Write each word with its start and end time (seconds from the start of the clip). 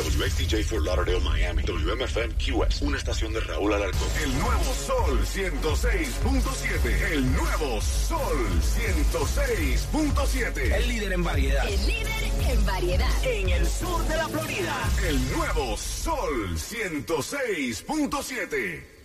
WXTJ 0.00 0.64
for 0.64 0.80
Lauderdale, 0.80 1.20
Miami. 1.20 1.62
WMFM 1.62 2.34
QS. 2.38 2.82
Una 2.82 2.96
estación 2.96 3.32
de 3.32 3.40
Raúl 3.40 3.72
Alarcón. 3.74 4.08
El 4.22 4.38
nuevo 4.38 4.74
Sol 4.74 5.20
106.7. 5.24 7.12
El 7.12 7.32
nuevo 7.32 7.80
Sol 7.80 8.60
106.7. 8.60 10.72
El 10.72 10.88
líder 10.88 11.12
en 11.12 11.24
variedad. 11.24 11.68
El 11.68 11.86
líder 11.86 12.24
en 12.48 12.66
variedad. 12.66 13.24
En 13.24 13.48
el 13.48 13.66
sur 13.66 14.06
de 14.08 14.16
la 14.16 14.28
Florida. 14.28 14.88
El 15.06 15.32
nuevo 15.32 15.76
Sol 15.76 16.56
106.7. 16.56 19.00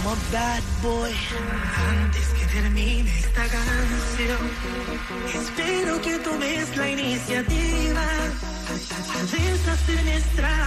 I'm 0.00 0.06
a 0.06 0.16
bad 0.32 0.62
boy. 0.82 1.12
Antes 1.90 2.26
que 2.28 2.46
termine 2.46 3.10
esta 3.18 3.42
canción, 3.42 4.50
espero 5.34 6.00
que 6.00 6.18
tomes 6.20 6.76
la 6.76 6.88
iniciativa. 6.88 7.59
siniestra. 9.96 10.59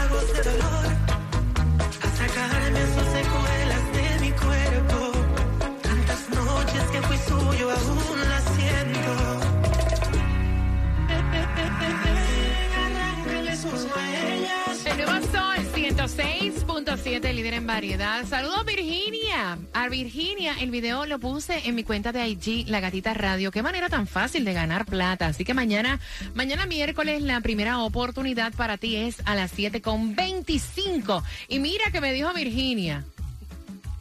106.7, 16.74 17.32
líder 17.34 17.54
en 17.54 17.68
variedad. 17.68 18.26
Saludos 18.26 18.66
Virginia. 18.66 19.60
A 19.74 19.90
Virginia, 19.90 20.56
el 20.60 20.72
video 20.72 21.06
lo 21.06 21.20
puse 21.20 21.68
en 21.68 21.76
mi 21.76 21.84
cuenta 21.84 22.12
de 22.12 22.28
IG, 22.28 22.68
La 22.68 22.80
Gatita 22.80 23.14
Radio. 23.14 23.52
Qué 23.52 23.62
manera 23.62 23.90
tan 23.90 24.08
fácil 24.08 24.44
de 24.44 24.54
ganar 24.54 24.86
plata. 24.86 25.28
Así 25.28 25.46
que 25.46 25.54
mañana, 25.54 26.00
mañana 26.34 26.66
miércoles, 26.66 27.22
la 27.22 27.42
primera 27.42 27.78
oportunidad 27.80 28.54
para 28.54 28.78
ti 28.78 28.96
es 28.96 29.22
a 29.26 29.36
las 29.36 29.56
7.25. 29.56 31.24
Y 31.48 31.60
mira 31.60 31.92
que 31.92 32.02
me 32.02 32.12
dijo 32.12 32.34
Virginia 32.34 33.06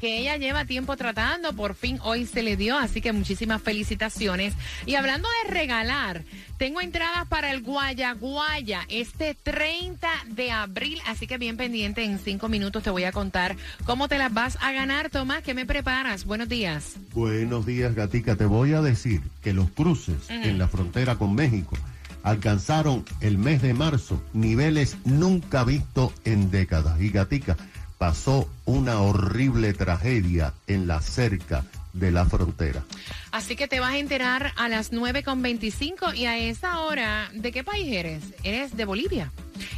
que 0.02 0.18
ella 0.18 0.36
lleva 0.36 0.64
tiempo 0.64 0.96
tratando, 0.96 1.52
por 1.52 1.76
fin 1.76 2.00
hoy 2.02 2.26
se 2.26 2.42
le 2.42 2.56
dio, 2.56 2.76
así 2.76 3.00
que 3.00 3.12
muchísimas 3.12 3.62
felicitaciones. 3.62 4.52
Y 4.84 4.96
hablando 4.96 5.28
de 5.44 5.52
regalar, 5.54 6.24
tengo 6.58 6.80
entradas 6.80 7.24
para 7.28 7.52
el 7.52 7.62
Guayaguaya 7.62 8.80
este 8.88 9.36
30 9.36 10.08
de 10.26 10.50
abril, 10.50 10.98
así 11.06 11.28
que 11.28 11.38
bien 11.38 11.56
pendiente, 11.56 12.02
en 12.02 12.18
cinco 12.18 12.48
minutos 12.48 12.82
te 12.82 12.90
voy 12.90 13.04
a 13.04 13.12
contar 13.12 13.54
cómo 13.84 14.08
te 14.08 14.18
las 14.18 14.34
vas 14.34 14.58
a 14.60 14.72
ganar. 14.72 15.08
Tomás, 15.08 15.44
¿qué 15.44 15.54
me 15.54 15.66
preparas? 15.66 16.24
Buenos 16.24 16.48
días. 16.48 16.96
Buenos 17.14 17.64
días, 17.64 17.94
Gatica. 17.94 18.34
Te 18.34 18.46
voy 18.46 18.72
a 18.72 18.82
decir 18.82 19.22
que 19.40 19.52
los 19.52 19.70
cruces 19.70 20.28
en 20.28 20.58
la 20.58 20.66
frontera 20.66 21.14
con 21.14 21.32
México 21.36 21.78
alcanzaron 22.24 23.04
el 23.20 23.38
mes 23.38 23.62
de 23.62 23.74
marzo 23.74 24.20
niveles 24.32 24.96
nunca 25.04 25.62
vistos 25.62 26.12
en 26.24 26.50
décadas. 26.50 27.00
Y 27.00 27.10
Gatica 27.10 27.56
pasó 28.02 28.50
una 28.64 29.00
horrible 29.00 29.74
tragedia 29.74 30.52
en 30.66 30.88
la 30.88 31.00
cerca 31.00 31.62
de 31.92 32.10
la 32.10 32.24
frontera. 32.24 32.82
Así 33.30 33.54
que 33.54 33.68
te 33.68 33.78
vas 33.78 33.92
a 33.92 33.98
enterar 33.98 34.52
a 34.56 34.68
las 34.68 34.92
9.25 34.92 36.12
y 36.16 36.26
a 36.26 36.36
esa 36.36 36.80
hora, 36.80 37.30
¿de 37.32 37.52
qué 37.52 37.62
país 37.62 37.86
eres? 37.92 38.24
¿Eres 38.42 38.76
de 38.76 38.86
Bolivia? 38.86 39.30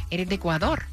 ¿Eres 0.09 0.27
de 0.27 0.33
Ecuador? 0.33 0.85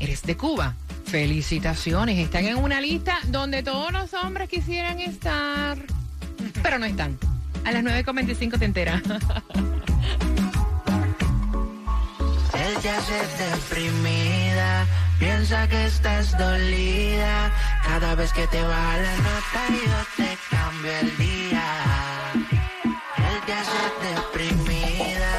¿Eres 0.00 0.22
de 0.22 0.38
Cuba? 0.38 0.76
Felicitaciones, 1.04 2.18
están 2.18 2.46
en 2.46 2.56
una 2.56 2.80
lista 2.80 3.18
donde 3.26 3.62
todos 3.62 3.92
los 3.92 4.14
hombres 4.14 4.48
quisieran 4.48 4.98
estar, 4.98 5.76
pero 6.62 6.78
no 6.78 6.86
están. 6.86 7.18
A 7.66 7.72
las 7.72 7.84
9.25 7.84 8.58
te 8.58 8.64
enteras. 8.64 9.02
Ella 12.54 13.00
se 13.02 13.44
deprimida, 13.44 14.86
piensa 15.18 15.66
que 15.68 15.86
estás 15.86 16.36
dolida. 16.38 17.50
Cada 17.84 18.14
vez 18.14 18.32
que 18.32 18.46
te 18.46 18.62
va 18.62 18.96
la 19.04 19.14
nota 19.28 19.60
yo 19.70 19.98
te 20.16 20.38
cambio 20.50 20.92
el 21.02 21.16
día. 21.16 21.64
Ella 23.16 23.60
se 23.72 23.84
deprimida, 24.08 25.32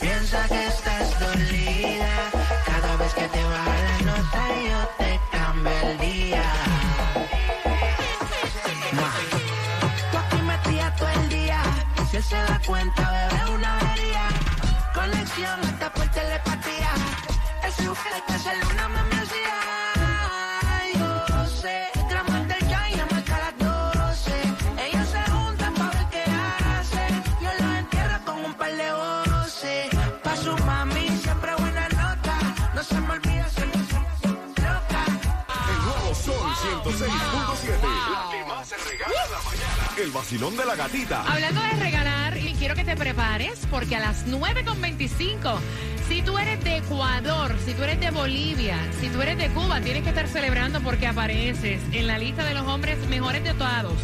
piensa 0.00 0.46
que 0.48 0.66
estás 0.66 1.20
dolida. 1.20 2.12
Cada 2.66 2.96
vez 2.96 3.14
que 3.14 3.28
te 3.28 3.44
va 3.44 3.64
la 3.88 3.98
nota 4.10 4.42
yo 4.70 4.80
te 4.98 5.20
cambio 5.30 5.72
el 5.82 5.98
día. 5.98 6.44
Ma, 8.92 9.10
Tú 10.10 10.18
aquí 10.18 10.42
metida 10.42 10.94
todo 10.96 11.08
el 11.08 11.28
día. 11.28 11.60
Si 12.10 12.16
él 12.16 12.22
se 12.22 12.36
da 12.36 12.60
cuenta, 12.66 13.02
bebé, 13.10 13.54
una 13.54 13.78
avería. 13.78 14.28
Conexión 14.94 15.60
hasta 15.64 15.92
por 15.92 16.08
telepatía. 16.08 16.90
El 17.64 17.72
sufre 17.72 18.22
que 18.26 18.32
hacerle 18.32 18.64
una 18.72 18.88
El 40.06 40.12
vacilón 40.12 40.56
de 40.56 40.64
la 40.64 40.76
gatita. 40.76 41.22
Hablando 41.22 41.60
de 41.62 41.70
regalar, 41.70 42.36
y 42.38 42.54
quiero 42.54 42.76
que 42.76 42.84
te 42.84 42.94
prepares 42.94 43.58
porque 43.68 43.96
a 43.96 43.98
las 43.98 44.24
9.25, 44.28 45.58
si 46.08 46.22
tú 46.22 46.38
eres 46.38 46.62
de 46.62 46.76
Ecuador, 46.76 47.56
si 47.64 47.74
tú 47.74 47.82
eres 47.82 47.98
de 47.98 48.12
Bolivia, 48.12 48.78
si 49.00 49.08
tú 49.08 49.20
eres 49.20 49.36
de 49.36 49.48
Cuba, 49.48 49.80
tienes 49.80 50.04
que 50.04 50.10
estar 50.10 50.28
celebrando 50.28 50.80
porque 50.80 51.08
apareces 51.08 51.80
en 51.90 52.06
la 52.06 52.18
lista 52.18 52.44
de 52.44 52.54
los 52.54 52.68
hombres 52.68 52.98
mejores 53.08 53.42
dotados. 53.44 53.94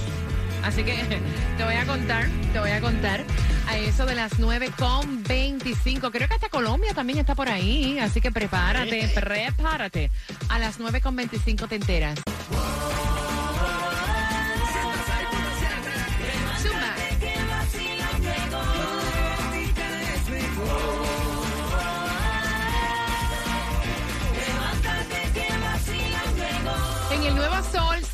Así 0.65 0.83
que 0.83 0.97
te 1.57 1.65
voy 1.65 1.75
a 1.75 1.87
contar, 1.87 2.29
te 2.53 2.59
voy 2.59 2.71
a 2.73 2.81
contar 2.81 3.25
a 3.69 3.79
eso 3.79 4.05
de 4.05 4.17
las 4.17 4.41
9.25. 4.41 6.11
Creo 6.11 6.27
que 6.27 6.35
hasta 6.35 6.49
Colombia 6.49 6.95
también 6.95 7.21
está 7.21 7.37
por 7.37 7.49
ahí, 7.49 8.01
así 8.01 8.21
que 8.21 8.33
prepárate, 8.33 9.09
prepárate. 9.15 10.11
A 10.49 10.59
las 10.59 10.81
9.25 10.81 11.69
te 11.69 11.77
enteras. 11.77 12.19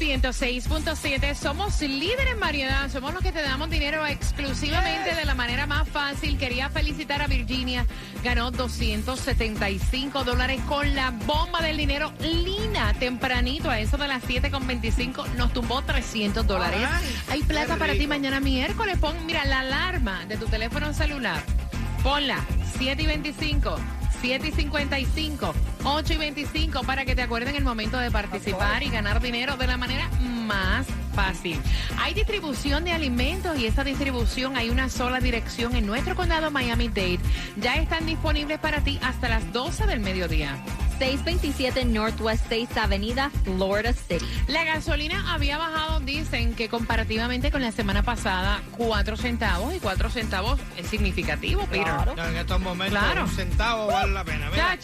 106.7 0.09 1.35
somos 1.35 1.83
líderes 1.83 2.33
en 2.33 2.41
variedad, 2.41 2.91
somos 2.91 3.13
los 3.13 3.23
que 3.23 3.31
te 3.31 3.43
damos 3.43 3.69
dinero 3.69 4.07
exclusivamente 4.07 5.15
de 5.15 5.27
la 5.27 5.35
manera 5.35 5.67
más 5.67 5.87
fácil. 5.87 6.39
Quería 6.39 6.71
felicitar 6.71 7.21
a 7.21 7.27
Virginia, 7.27 7.87
ganó 8.25 8.51
275 8.51 10.25
dólares 10.25 10.63
con 10.67 10.95
la 10.95 11.11
bomba 11.11 11.61
del 11.61 11.77
dinero. 11.77 12.11
Lina, 12.21 12.95
tempranito, 12.95 13.69
a 13.69 13.81
eso 13.81 13.99
de 13.99 14.09
las 14.09 14.23
7.25, 14.25 15.35
nos 15.35 15.53
tumbó 15.53 15.83
300 15.83 16.47
dólares. 16.47 16.81
Hay 17.29 17.43
plata 17.43 17.77
para 17.77 17.93
ti 17.93 18.07
mañana 18.07 18.41
miércoles. 18.41 18.97
Pon, 18.97 19.15
mira, 19.27 19.45
la 19.45 19.61
alarma 19.61 20.25
de 20.25 20.39
tu 20.39 20.47
teléfono 20.47 20.95
celular. 20.95 21.43
Ponla, 22.03 22.43
7 22.79 23.03
y 23.03 23.07
25. 23.07 23.77
7 24.21 24.49
y 24.49 24.53
55, 24.53 25.55
8 25.84 26.12
y 26.12 26.17
25 26.17 26.83
para 26.83 27.05
que 27.05 27.15
te 27.15 27.23
acuerden 27.23 27.56
el 27.56 27.65
momento 27.65 27.99
de 27.99 28.11
participar 28.11 28.82
y 28.82 28.91
ganar 28.91 29.20
dinero 29.20 29.56
de 29.56 29.67
la 29.67 29.76
manera 29.76 30.09
más 30.20 30.87
fácil. 31.15 31.61
Hay 31.99 32.15
distribución 32.15 32.85
de 32.85 32.93
alimentos 32.93 33.59
y 33.59 33.67
esa 33.67 33.85
distribución 33.85 34.56
hay 34.56 34.70
una 34.70 34.88
sola 34.88 35.20
dirección 35.20 35.76
en 35.76 35.87
nuestro 35.87 36.17
condado 36.17 36.50
Miami-Dade. 36.50 37.20
Ya 37.61 37.76
están 37.76 38.06
disponibles 38.06 38.59
para 38.59 38.81
ti 38.81 38.99
hasta 39.03 39.29
las 39.29 39.53
12 39.53 39.87
del 39.87 40.00
mediodía. 40.00 40.56
627 40.99 41.85
Northwest 41.85 42.45
6 42.49 42.77
Avenida, 42.77 43.31
Florida 43.45 43.93
City. 43.93 44.25
La 44.49 44.65
gasolina 44.65 45.33
había 45.33 45.59
bajado, 45.59 46.00
dicen 46.00 46.55
que 46.55 46.69
comparativamente 46.69 47.50
con 47.50 47.62
la 47.62 47.73
semana 47.73 48.03
pasada, 48.03 48.61
4 48.77 49.17
centavos 49.17 49.75
y 49.75 49.79
4 49.81 50.11
centavos 50.11 50.59
es 50.77 50.87
significativo, 50.89 51.65
Peter. 51.67 51.87
No, 52.17 52.25
en 52.25 52.37
estos 52.37 52.61
momentos 52.61 52.99
Claro. 52.99 53.23
un 53.25 53.29
centavo 53.31 53.87
vale 53.87 54.12
la 54.12 54.25
pena. 54.25 54.50
Mira. 54.50 54.79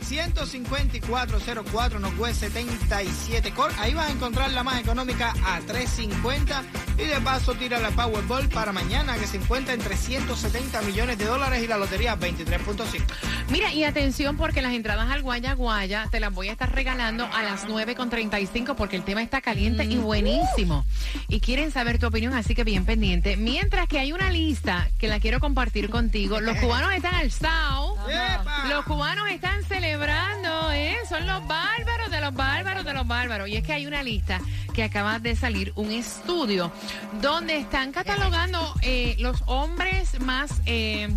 154.04 0.00 2.00
Northwest 2.00 2.40
77 2.40 3.52
Cor. 3.52 3.72
Ahí 3.78 3.94
vas 3.94 4.08
a 4.08 4.12
encontrar 4.12 4.50
la 4.52 4.62
más 4.62 4.80
económica 4.80 5.34
a 5.44 5.60
3.50 5.60 6.62
Y 6.98 7.06
de 7.06 7.20
paso 7.20 7.54
tira 7.54 7.78
la 7.78 7.90
Powerball 7.90 8.48
para 8.48 8.72
mañana 8.72 9.16
que 9.16 9.26
se 9.26 9.36
encuentra 9.36 9.74
en 9.74 9.80
370 9.80 10.82
millones 10.82 11.18
de 11.18 11.24
dólares 11.24 11.62
y 11.62 11.66
la 11.66 11.76
lotería 11.76 12.18
23.5. 12.18 13.02
Mira, 13.50 13.72
y 13.72 13.84
atención 13.84 14.36
porque 14.36 14.62
las 14.62 14.72
entradas 14.72 15.10
al 15.10 15.22
Guaya 15.22 15.54
Guaya 15.54 16.08
te 16.10 16.20
las 16.20 16.32
voy 16.32 16.48
a 16.48 16.52
estar 16.52 16.72
regalando 16.74 17.24
a 17.24 17.42
las 17.42 17.66
9.35 17.66 18.74
porque 18.74 18.96
el 18.96 19.02
tema 19.02 19.22
está 19.22 19.40
caliente 19.40 19.84
y 19.84 19.96
buenísimo. 19.96 20.84
Y 21.28 21.40
quieren 21.40 21.70
saber 21.70 21.98
tu 21.98 22.06
opinión, 22.06 22.34
así 22.34 22.54
que 22.54 22.64
bien 22.64 22.84
pendiente. 22.84 23.36
Mientras 23.36 23.88
que 23.88 23.98
hay 23.98 24.12
una 24.12 24.30
lista 24.30 24.88
que 24.98 25.08
la 25.08 25.20
quiero 25.20 25.40
compartir 25.40 25.90
contigo. 25.90 26.40
Los 26.40 26.56
cubanos 26.58 26.92
están 26.92 27.14
alzados. 27.14 27.89
¡Epa! 28.10 28.64
Los 28.68 28.84
cubanos 28.84 29.28
están 29.30 29.62
celebrando, 29.64 30.70
¿eh? 30.72 30.96
Son 31.08 31.26
los 31.26 31.46
bárbaros 31.46 32.10
de 32.10 32.20
los 32.20 32.34
bárbaros 32.34 32.84
de 32.84 32.92
los 32.94 33.06
bárbaros. 33.06 33.48
Y 33.48 33.56
es 33.56 33.64
que 33.64 33.72
hay 33.72 33.86
una 33.86 34.02
lista 34.02 34.40
que 34.74 34.84
acaba 34.84 35.18
de 35.18 35.34
salir, 35.36 35.72
un 35.76 35.90
estudio, 35.90 36.72
donde 37.20 37.56
están 37.56 37.92
catalogando 37.92 38.74
eh, 38.82 39.16
los 39.18 39.42
hombres 39.46 40.20
más... 40.20 40.50
eh, 40.66 41.08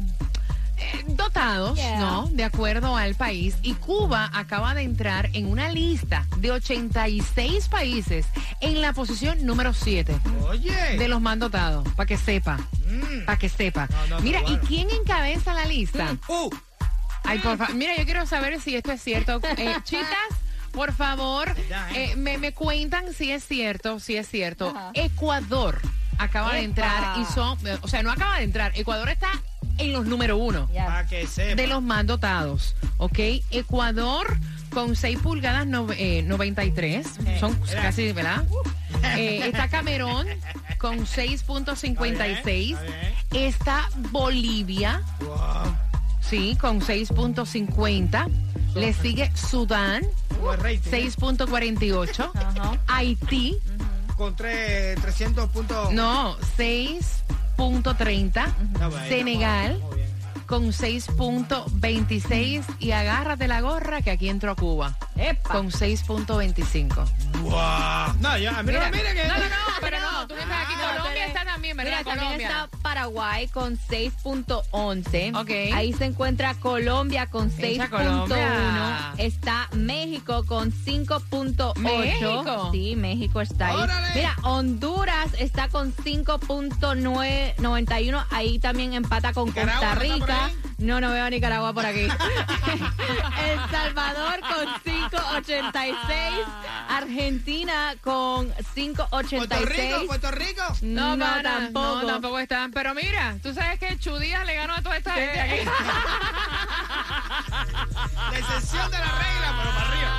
dotados, 1.08 1.76
Yeah. 1.78 2.00
¿no? 2.00 2.28
De 2.32 2.44
acuerdo 2.44 2.96
al 2.98 3.16
país. 3.16 3.56
Y 3.62 3.74
Cuba 3.76 4.30
acaba 4.34 4.74
de 4.76 4.82
entrar 4.82 5.30
en 5.34 5.46
una 5.48 5.70
lista 5.70 6.26
de 6.38 6.52
86 6.52 7.68
países 7.70 8.26
en 8.60 8.82
la 8.82 8.92
posición 8.94 9.46
número 9.46 9.74
7 9.74 10.14
Oye. 10.50 10.98
de 10.98 11.08
los 11.08 11.22
más 11.22 11.40
dotados, 11.40 11.88
para 11.96 12.06
que 12.08 12.18
sepa, 12.18 12.58
Mm. 12.86 13.26
para 13.26 13.40
que 13.40 13.50
sepa. 13.50 13.88
No, 14.10 14.18
no, 14.18 14.22
Mira, 14.22 14.42
no, 14.42 14.52
¿y 14.52 14.58
quién 14.60 14.90
encabeza 14.90 15.54
la 15.54 15.66
lista? 15.66 16.18
Uh, 16.28 16.50
Ay, 17.24 17.40
por 17.40 17.58
favor. 17.58 17.76
Mira, 17.76 17.96
yo 17.98 18.06
quiero 18.06 18.26
saber 18.26 18.60
si 18.62 18.76
esto 18.76 18.92
es 18.92 19.02
cierto. 19.02 19.40
Eh, 19.58 19.76
chicas, 19.84 20.08
por 20.72 20.94
favor, 20.94 21.50
eh. 21.50 22.12
eh, 22.12 22.16
me, 22.16 22.38
me 22.38 22.54
cuentan 22.54 23.14
si 23.14 23.32
es 23.32 23.46
cierto, 23.46 24.00
si 24.00 24.18
es 24.18 24.28
cierto. 24.30 24.70
Ajá. 24.70 24.92
Ecuador 24.94 25.80
acaba 26.18 26.54
de 26.54 26.62
entrar 26.62 27.18
y 27.20 27.26
son, 27.26 27.58
eh, 27.68 27.78
o 27.82 27.88
sea, 27.88 28.04
no 28.04 28.12
acaba 28.12 28.38
de 28.38 28.44
entrar. 28.44 28.72
Ecuador 28.76 29.10
está 29.10 29.30
en 29.80 29.92
los 29.94 30.06
número 30.06 30.38
uno 30.38 30.70
Ya. 30.74 30.86
para 30.86 31.08
que 31.08 31.26
sepa. 31.26 31.56
de 31.56 31.68
los 31.68 31.82
más 31.82 32.06
dotados, 32.06 32.76
¿ok? 32.98 33.18
Ecuador 33.50 34.38
con 34.72 34.96
6 34.96 35.18
pulgadas 35.20 35.66
nove- 35.66 35.96
eh, 35.98 36.22
93, 36.24 37.08
son 37.40 37.60
mira. 37.62 37.82
casi, 37.82 38.12
¿verdad? 38.12 38.44
Eh, 39.18 39.42
está 39.48 39.68
Camerón 39.70 40.28
con 40.78 41.06
6.56, 41.08 42.78
Está 43.32 43.80
está 43.88 43.90
Bolivia, 44.12 45.02
Wow. 45.22 45.76
Sí, 46.30 46.58
con 46.60 46.82
6.50, 46.82 48.28
le 48.76 48.94
sigue 48.94 49.32
Sudán, 49.36 50.04
Como 50.30 50.54
el 50.54 50.60
rating, 50.60 50.90
¿eh? 50.94 51.12
6.48, 51.18 52.32
Ajá. 52.34 52.80
Haití, 52.88 53.58
Con 54.18 54.36
tres- 54.36 55.00
300 55.02 55.50
puntos. 55.50 55.92
no, 55.92 56.36
6.30, 56.58 58.46
Está 58.74 58.88
bien, 58.90 59.10
Senegal. 59.10 59.82
Con 60.54 60.68
6.26 60.72 62.64
y 62.78 62.92
agárrate 62.92 63.48
la 63.48 63.62
gorra 63.62 64.04
que 64.04 64.12
aquí 64.12 64.30
entró 64.30 64.52
a 64.52 64.56
Cuba 64.56 64.96
Epa. 65.16 65.50
con 65.50 65.72
6.25. 65.72 66.94
Wow. 67.42 68.14
No, 68.20 68.38
ya, 68.38 68.62
mira, 68.62 68.92
mira 68.92 69.14
que. 69.16 69.28
No, 69.28 69.34
no, 69.36 69.46
no, 69.46 69.56
pero 69.82 70.00
no, 70.00 70.28
tú 70.28 70.36
no 70.36 70.42
estás 70.42 70.66
aquí. 70.66 70.74
Ah, 70.78 70.98
Colombia 71.00 71.26
está 71.26 71.44
también, 71.44 71.76
¿verdad? 71.76 71.92
Mira, 71.92 72.04
también 72.04 72.34
Colombia. 72.34 72.48
está 72.48 72.70
Paraguay 72.84 73.48
con 73.48 73.80
6.11. 73.80 75.42
Ok. 75.42 75.50
Ahí 75.76 75.92
se 75.94 76.06
encuentra 76.06 76.54
Colombia 76.56 77.26
con 77.28 77.48
Esa 77.48 77.58
6.1. 77.88 77.90
Colombia. 77.90 79.14
Está 79.18 79.70
México 79.74 80.46
con 80.46 80.72
5.8. 80.72 81.76
¿México? 81.80 82.70
Sí, 82.72 82.96
México 82.96 83.42
está 83.42 83.70
ahí. 83.70 83.78
¡Órale! 83.82 84.08
Mira, 84.14 84.36
Honduras 84.44 85.30
está 85.40 85.68
con 85.70 85.92
5.91. 85.96 88.26
Ahí 88.30 88.60
también 88.60 88.94
empata 88.94 89.34
con 89.34 89.46
¿Nicaragua 89.48 89.80
Costa 89.80 89.96
no 89.96 90.02
Rica. 90.02 90.43
No, 90.78 91.00
no 91.00 91.12
veo 91.12 91.24
a 91.26 91.30
Nicaragua 91.30 91.74
por 91.74 91.86
aquí. 91.86 92.02
El 92.08 93.70
Salvador 93.72 94.40
con 94.42 94.68
5.86. 94.84 96.46
Argentina 96.90 97.96
con 98.02 98.52
5.86. 98.76 99.38
Puerto 99.48 99.66
Rico, 99.66 100.06
Puerto 100.08 100.32
Rico. 100.32 100.64
No, 100.82 101.16
No, 101.16 101.42
tampoco. 101.42 102.02
No, 102.02 102.08
tampoco 102.08 102.40
están. 102.40 102.72
Pero 102.72 102.94
mira, 102.94 103.38
tú 103.42 103.54
sabes 103.54 103.80
que 103.80 103.98
Chudías 103.98 104.46
le 104.46 104.56
ganó 104.56 104.74
a 104.74 104.82
toda 104.82 104.98
esta 104.98 105.14
gente 105.14 105.40
aquí. 105.40 105.60
La 108.32 108.40
excepción 108.40 108.92
de 108.92 108.98
la 108.98 109.12
regla, 109.12 109.54
pero 109.60 109.72
para 109.72 109.88
arriba. 109.90 110.14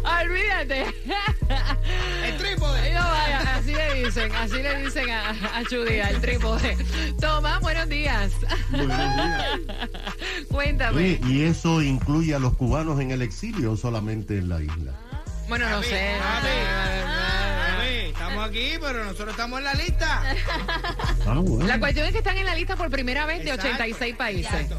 Olvídate. 0.22 0.94
Dicen, 4.14 4.34
así 4.34 4.60
le 4.62 4.82
dicen 4.82 5.08
a, 5.10 5.30
a 5.30 5.64
Chudías, 5.68 6.10
el 6.10 6.20
trípode. 6.20 6.76
Toma, 7.20 7.58
buenos 7.60 7.88
días. 7.88 8.32
Buenos 8.70 8.88
días. 8.98 9.44
Cuéntame. 10.50 10.96
Oye, 10.98 11.20
¿y 11.28 11.42
eso 11.42 11.80
incluye 11.80 12.34
a 12.34 12.38
los 12.40 12.56
cubanos 12.56 13.00
en 13.00 13.12
el 13.12 13.22
exilio 13.22 13.72
o 13.72 13.76
solamente 13.76 14.38
en 14.38 14.48
la 14.48 14.60
isla? 14.60 14.92
Bueno, 15.48 15.68
no 15.70 15.82
sé. 15.82 16.12
Estamos 18.08 18.48
aquí, 18.48 18.72
pero 18.80 19.04
nosotros 19.04 19.30
estamos 19.30 19.58
en 19.58 19.64
la 19.64 19.74
lista. 19.74 20.22
Ah, 21.26 21.34
bueno. 21.34 21.66
La 21.66 21.78
cuestión 21.78 22.06
es 22.06 22.12
que 22.12 22.18
están 22.18 22.36
en 22.38 22.46
la 22.46 22.54
lista 22.54 22.76
por 22.76 22.90
primera 22.90 23.26
vez 23.26 23.44
de 23.44 23.50
Exacto, 23.50 23.74
86 23.76 24.16
países. 24.16 24.52
exacto. 24.52 24.76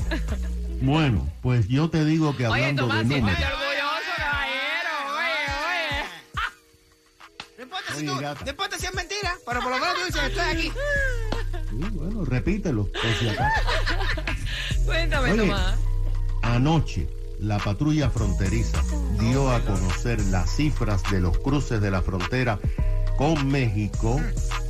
Bueno, 0.82 1.30
pues 1.42 1.68
yo 1.68 1.90
te 1.90 2.04
digo 2.06 2.36
que 2.36 2.48
Oye, 2.48 2.62
hablando 2.64 2.88
Tomás, 2.88 3.08
de 3.08 3.20
números, 3.20 3.40
tú, 8.06 8.20
gata. 8.20 8.44
no 8.44 8.52
importa 8.52 8.78
si 8.78 8.86
es 8.86 8.94
mentira, 8.94 9.38
pero 9.46 9.62
por 9.62 9.72
lo 9.72 9.80
menos 9.80 9.96
tú 9.96 10.06
dices, 10.06 10.24
estoy 10.24 10.44
aquí. 10.44 10.72
sí, 11.70 11.90
bueno, 11.92 12.26
repítelo, 12.26 12.86
por 12.86 13.14
si 13.20 13.30
acaso. 13.30 13.62
Cuéntame, 14.86 15.32
Oye. 15.32 15.42
Tomás. 15.42 15.76
Anoche, 16.42 17.08
la 17.40 17.58
patrulla 17.58 18.10
fronteriza 18.10 18.82
dio 19.20 19.52
a 19.52 19.60
conocer 19.62 20.20
las 20.26 20.56
cifras 20.56 21.02
de 21.12 21.20
los 21.20 21.38
cruces 21.40 21.82
de 21.82 21.92
la 21.92 22.02
frontera 22.02 22.60
con 23.18 23.48
México 23.48 24.20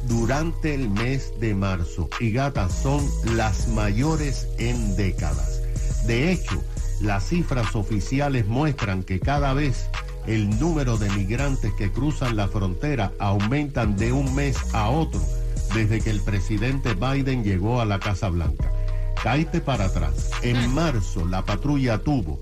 durante 0.03 0.73
el 0.73 0.89
mes 0.89 1.33
de 1.39 1.53
marzo. 1.55 2.09
Y 2.19 2.31
gatas 2.31 2.73
son 2.73 3.07
las 3.35 3.67
mayores 3.69 4.47
en 4.57 4.95
décadas. 4.95 5.61
De 6.05 6.31
hecho, 6.31 6.61
las 7.01 7.27
cifras 7.27 7.75
oficiales 7.75 8.45
muestran 8.47 9.03
que 9.03 9.19
cada 9.19 9.53
vez 9.53 9.89
el 10.27 10.59
número 10.59 10.97
de 10.97 11.09
migrantes 11.11 11.73
que 11.73 11.91
cruzan 11.91 12.35
la 12.35 12.47
frontera 12.47 13.11
aumentan 13.19 13.97
de 13.97 14.11
un 14.11 14.33
mes 14.35 14.57
a 14.73 14.89
otro 14.89 15.21
desde 15.73 16.01
que 16.01 16.09
el 16.09 16.21
presidente 16.21 16.93
Biden 16.93 17.43
llegó 17.43 17.81
a 17.81 17.85
la 17.85 17.99
Casa 17.99 18.29
Blanca. 18.29 18.71
Cáete 19.23 19.61
para 19.61 19.85
atrás. 19.85 20.31
En 20.41 20.73
marzo 20.73 21.25
la 21.25 21.45
patrulla 21.45 21.99
tuvo 21.99 22.39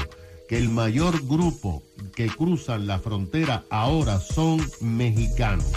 que 0.47 0.57
el 0.57 0.69
mayor 0.69 1.25
grupo 1.25 1.83
que 2.15 2.27
cruzan 2.27 2.87
la 2.87 2.99
frontera 2.99 3.63
ahora 3.69 4.19
son 4.19 4.61
mexicanos. 4.81 5.71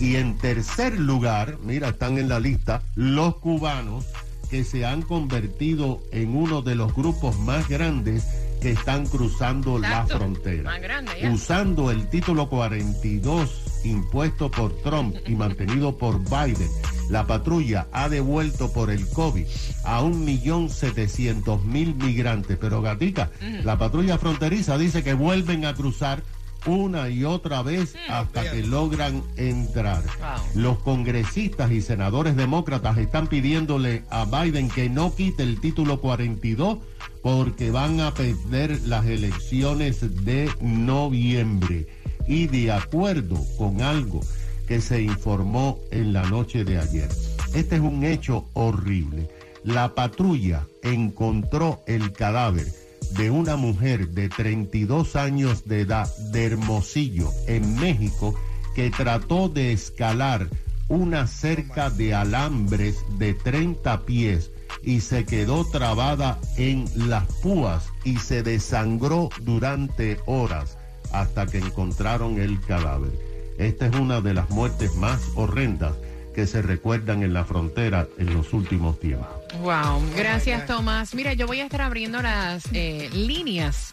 Y 0.00 0.16
en 0.16 0.38
tercer 0.38 0.98
lugar, 0.98 1.58
mira, 1.62 1.90
están 1.90 2.18
en 2.18 2.28
la 2.28 2.40
lista 2.40 2.82
los 2.96 3.36
cubanos 3.36 4.06
que 4.50 4.64
se 4.64 4.84
han 4.84 5.02
convertido 5.02 6.02
en 6.10 6.36
uno 6.36 6.62
de 6.62 6.74
los 6.74 6.94
grupos 6.94 7.38
más 7.40 7.68
grandes 7.68 8.24
que 8.60 8.70
están 8.70 9.06
cruzando 9.06 9.78
la 9.78 10.06
frontera. 10.06 10.70
Más 10.70 10.80
grande. 10.80 11.30
Usando 11.32 11.90
el 11.90 12.08
título 12.08 12.48
42 12.48 13.82
impuesto 13.84 14.50
por 14.50 14.74
Trump 14.78 15.16
y 15.26 15.34
mantenido 15.34 15.96
por 15.96 16.18
Biden, 16.22 16.70
la 17.08 17.26
patrulla 17.26 17.86
ha 17.92 18.08
devuelto 18.08 18.72
por 18.72 18.90
el 18.90 19.08
COVID 19.08 19.46
a 19.84 20.02
un 20.02 20.24
millón 20.24 20.70
setecientos 20.70 21.64
mil 21.64 21.94
migrantes. 21.94 22.58
Pero 22.60 22.82
Gatica, 22.82 23.30
la 23.62 23.78
patrulla 23.78 24.18
fronteriza 24.18 24.78
dice 24.78 25.02
que 25.02 25.14
vuelven 25.14 25.64
a 25.64 25.74
cruzar 25.74 26.22
una 26.66 27.10
y 27.10 27.24
otra 27.24 27.62
vez 27.62 27.94
hasta 28.08 28.50
que 28.50 28.62
logran 28.62 29.22
entrar. 29.36 30.02
Wow. 30.02 30.62
Los 30.62 30.78
congresistas 30.78 31.70
y 31.70 31.82
senadores 31.82 32.36
demócratas 32.36 32.96
están 32.98 33.26
pidiéndole 33.26 34.04
a 34.10 34.24
Biden 34.24 34.70
que 34.70 34.88
no 34.88 35.14
quite 35.14 35.42
el 35.42 35.60
título 35.60 36.00
42 36.00 36.78
porque 37.22 37.70
van 37.70 38.00
a 38.00 38.14
perder 38.14 38.80
las 38.86 39.06
elecciones 39.06 40.24
de 40.24 40.50
noviembre. 40.60 41.86
Y 42.26 42.46
de 42.46 42.72
acuerdo 42.72 43.38
con 43.58 43.82
algo 43.82 44.20
que 44.66 44.80
se 44.80 45.02
informó 45.02 45.78
en 45.90 46.12
la 46.12 46.22
noche 46.24 46.64
de 46.64 46.78
ayer, 46.78 47.08
este 47.54 47.76
es 47.76 47.80
un 47.80 48.04
hecho 48.04 48.48
horrible. 48.54 49.28
La 49.62 49.94
patrulla 49.94 50.66
encontró 50.82 51.82
el 51.86 52.12
cadáver 52.12 52.66
de 53.12 53.30
una 53.30 53.56
mujer 53.56 54.08
de 54.08 54.28
32 54.28 55.16
años 55.16 55.64
de 55.66 55.82
edad 55.82 56.14
de 56.32 56.46
Hermosillo, 56.46 57.30
en 57.46 57.78
México, 57.78 58.34
que 58.74 58.90
trató 58.90 59.48
de 59.48 59.72
escalar 59.72 60.48
una 60.88 61.26
cerca 61.26 61.90
de 61.90 62.14
alambres 62.14 62.96
de 63.18 63.34
30 63.34 64.04
pies 64.04 64.50
y 64.82 65.00
se 65.00 65.24
quedó 65.24 65.64
trabada 65.64 66.38
en 66.56 66.84
las 67.08 67.24
púas 67.36 67.86
y 68.04 68.18
se 68.18 68.42
desangró 68.42 69.30
durante 69.40 70.18
horas 70.26 70.76
hasta 71.12 71.46
que 71.46 71.58
encontraron 71.58 72.38
el 72.38 72.60
cadáver. 72.60 73.12
Esta 73.58 73.86
es 73.86 73.94
una 73.96 74.20
de 74.20 74.34
las 74.34 74.50
muertes 74.50 74.94
más 74.96 75.20
horrendas 75.34 75.94
que 76.34 76.46
se 76.46 76.62
recuerdan 76.62 77.22
en 77.22 77.32
la 77.32 77.44
frontera 77.44 78.08
en 78.18 78.34
los 78.34 78.52
últimos 78.52 78.98
tiempos. 78.98 79.28
Wow, 79.60 80.02
gracias 80.16 80.66
Tomás. 80.66 81.14
Mira, 81.14 81.32
yo 81.34 81.46
voy 81.46 81.60
a 81.60 81.64
estar 81.64 81.82
abriendo 81.82 82.20
las 82.20 82.64
eh, 82.72 83.08
líneas 83.12 83.92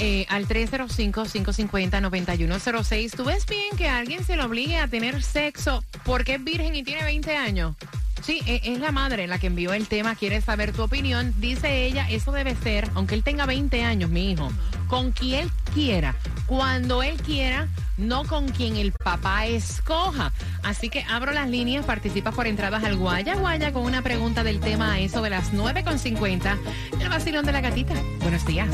eh, 0.00 0.26
al 0.28 0.48
305-550-9106. 0.48 3.12
¿Tú 3.16 3.24
ves 3.24 3.46
bien 3.46 3.76
que 3.76 3.88
alguien 3.88 4.24
se 4.24 4.36
le 4.36 4.42
obligue 4.42 4.78
a 4.78 4.88
tener 4.88 5.22
sexo 5.22 5.84
porque 6.04 6.34
es 6.34 6.44
virgen 6.44 6.74
y 6.74 6.82
tiene 6.82 7.04
20 7.04 7.36
años? 7.36 7.76
Sí, 8.22 8.40
e- 8.46 8.60
es 8.64 8.80
la 8.80 8.90
madre 8.90 9.28
la 9.28 9.38
que 9.38 9.46
envió 9.46 9.72
el 9.72 9.86
tema, 9.86 10.16
quiere 10.16 10.40
saber 10.40 10.72
tu 10.72 10.82
opinión. 10.82 11.32
Dice 11.38 11.84
ella, 11.84 12.10
eso 12.10 12.32
debe 12.32 12.56
ser, 12.56 12.90
aunque 12.94 13.14
él 13.14 13.22
tenga 13.22 13.46
20 13.46 13.84
años, 13.84 14.10
mi 14.10 14.32
hijo, 14.32 14.50
con 14.88 15.12
quien 15.12 15.42
él 15.42 15.50
quiera, 15.74 16.16
cuando 16.46 17.02
él 17.02 17.16
quiera, 17.22 17.68
no 17.96 18.24
con 18.24 18.48
quien 18.48 18.76
el 18.76 18.92
papá 18.92 19.46
escoja. 19.46 20.32
Así 20.62 20.88
que 20.88 21.04
abro 21.08 21.32
las 21.32 21.48
líneas, 21.48 21.84
participa 21.84 22.32
por 22.32 22.46
entradas 22.46 22.82
al 22.84 22.96
Guaya 22.96 23.36
Guaya 23.36 23.72
con 23.72 23.84
una 23.84 24.02
pregunta 24.02 24.42
del 24.42 24.60
tema 24.60 24.94
a 24.94 25.00
eso 25.00 25.22
de 25.22 25.30
las 25.30 25.52
9.50. 25.52 26.58
El 27.00 27.08
vacilón 27.08 27.44
de 27.44 27.52
la 27.52 27.60
gatita. 27.60 27.94
Buenos 28.20 28.44
días. 28.46 28.68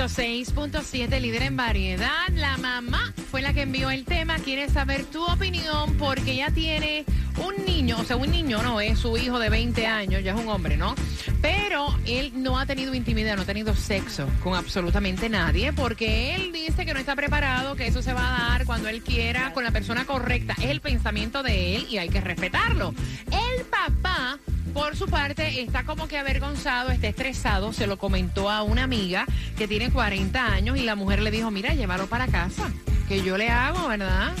106.7, 0.00 1.20
líder 1.20 1.42
en 1.42 1.58
variedad. 1.58 2.26
La 2.32 2.56
mamá 2.56 3.12
fue 3.30 3.42
la 3.42 3.52
que 3.52 3.60
envió 3.60 3.90
el 3.90 4.06
tema. 4.06 4.38
Quiere 4.38 4.70
saber 4.70 5.04
tu 5.04 5.22
opinión 5.22 5.94
porque 5.98 6.32
ella 6.32 6.50
tiene 6.50 7.04
un 7.36 7.66
niño, 7.66 7.98
o 8.00 8.04
sea, 8.04 8.16
un 8.16 8.30
niño 8.30 8.62
no 8.62 8.80
es 8.80 8.98
su 8.98 9.18
hijo 9.18 9.38
de 9.38 9.50
20 9.50 9.86
años, 9.86 10.24
ya 10.24 10.32
es 10.32 10.40
un 10.40 10.48
hombre, 10.48 10.78
¿no? 10.78 10.94
Pero 11.42 11.94
él 12.06 12.32
no 12.34 12.58
ha 12.58 12.64
tenido 12.64 12.94
intimidad, 12.94 13.36
no 13.36 13.42
ha 13.42 13.44
tenido 13.44 13.74
sexo 13.74 14.26
con 14.42 14.54
absolutamente 14.54 15.28
nadie 15.28 15.70
porque 15.74 16.34
él 16.34 16.50
dice 16.50 16.86
que 16.86 16.94
no 16.94 17.00
está 17.00 17.14
preparado, 17.14 17.76
que 17.76 17.86
eso 17.86 18.00
se 18.00 18.14
va 18.14 18.26
a 18.26 18.50
dar 18.52 18.64
cuando 18.64 18.88
él 18.88 19.02
quiera, 19.02 19.52
con 19.52 19.64
la 19.64 19.70
persona 19.70 20.06
correcta. 20.06 20.54
Es 20.58 20.70
el 20.70 20.80
pensamiento 20.80 21.42
de 21.42 21.76
él 21.76 21.86
y 21.90 21.98
hay 21.98 22.08
que 22.08 22.22
respetarlo. 22.22 22.94
El 23.26 23.64
papá 23.66 24.38
por 24.70 24.96
su 24.96 25.06
parte, 25.06 25.60
está 25.60 25.84
como 25.84 26.08
que 26.08 26.18
avergonzado, 26.18 26.90
está 26.90 27.08
estresado, 27.08 27.72
se 27.72 27.86
lo 27.86 27.98
comentó 27.98 28.50
a 28.50 28.62
una 28.62 28.84
amiga 28.84 29.26
que 29.56 29.68
tiene 29.68 29.90
40 29.90 30.44
años 30.44 30.76
y 30.76 30.82
la 30.82 30.94
mujer 30.94 31.22
le 31.22 31.30
dijo, 31.30 31.50
mira, 31.50 31.74
llévalo 31.74 32.06
para 32.06 32.26
casa, 32.26 32.70
que 33.08 33.22
yo 33.22 33.36
le 33.36 33.48
hago, 33.48 33.88
¿verdad? 33.88 34.32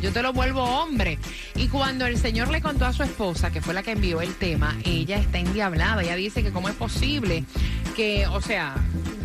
Yo 0.00 0.12
te 0.12 0.22
lo 0.22 0.32
vuelvo 0.32 0.62
hombre. 0.62 1.18
Y 1.56 1.68
cuando 1.68 2.06
el 2.06 2.18
señor 2.18 2.48
le 2.48 2.60
contó 2.60 2.86
a 2.86 2.92
su 2.92 3.02
esposa, 3.02 3.50
que 3.50 3.60
fue 3.60 3.74
la 3.74 3.82
que 3.82 3.92
envió 3.92 4.20
el 4.20 4.34
tema, 4.34 4.76
ella 4.84 5.16
está 5.16 5.38
endiablada. 5.38 6.02
Ella 6.02 6.14
dice 6.14 6.42
que 6.42 6.52
cómo 6.52 6.68
es 6.68 6.76
posible 6.76 7.44
que, 7.96 8.28
o 8.28 8.40
sea, 8.40 8.76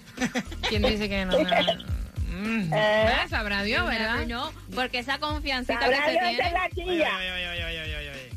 ¿Quién 0.69 0.81
dice 0.83 1.07
que 1.09 1.25
no? 1.25 1.37
Mm, 2.35 2.73
Eh. 2.73 3.25
Sabrá 3.29 3.61
Dios, 3.61 3.85
¿verdad? 3.87 4.25
No, 4.25 4.51
porque 4.73 4.97
esa 4.99 5.19
confiancita 5.19 5.77
que 5.79 5.85
se 5.95 6.11
Dios 6.11 6.23
tiene. 6.29 6.51
la 6.51 6.63
Oye, 6.65 6.71
chilla. 6.73 7.17
oye, 7.17 7.31
oye, 7.31 7.47
oye, 7.51 7.65
oye, 7.65 7.95
oye, 7.95 8.09
oye. 8.09 8.29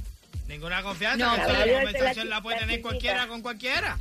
Ninguna 0.49 0.83
confianza. 0.83 1.25
No, 1.27 1.35
que 1.35 1.71
Yo 1.71 1.75
conversación 1.77 2.29
la- 2.29 2.37
la 2.37 2.43
puede 2.43 2.57
la 2.57 2.67
tener 2.67 2.83
cualquiera 2.83 3.27
con 3.27 3.41
cualquiera. 3.41 3.97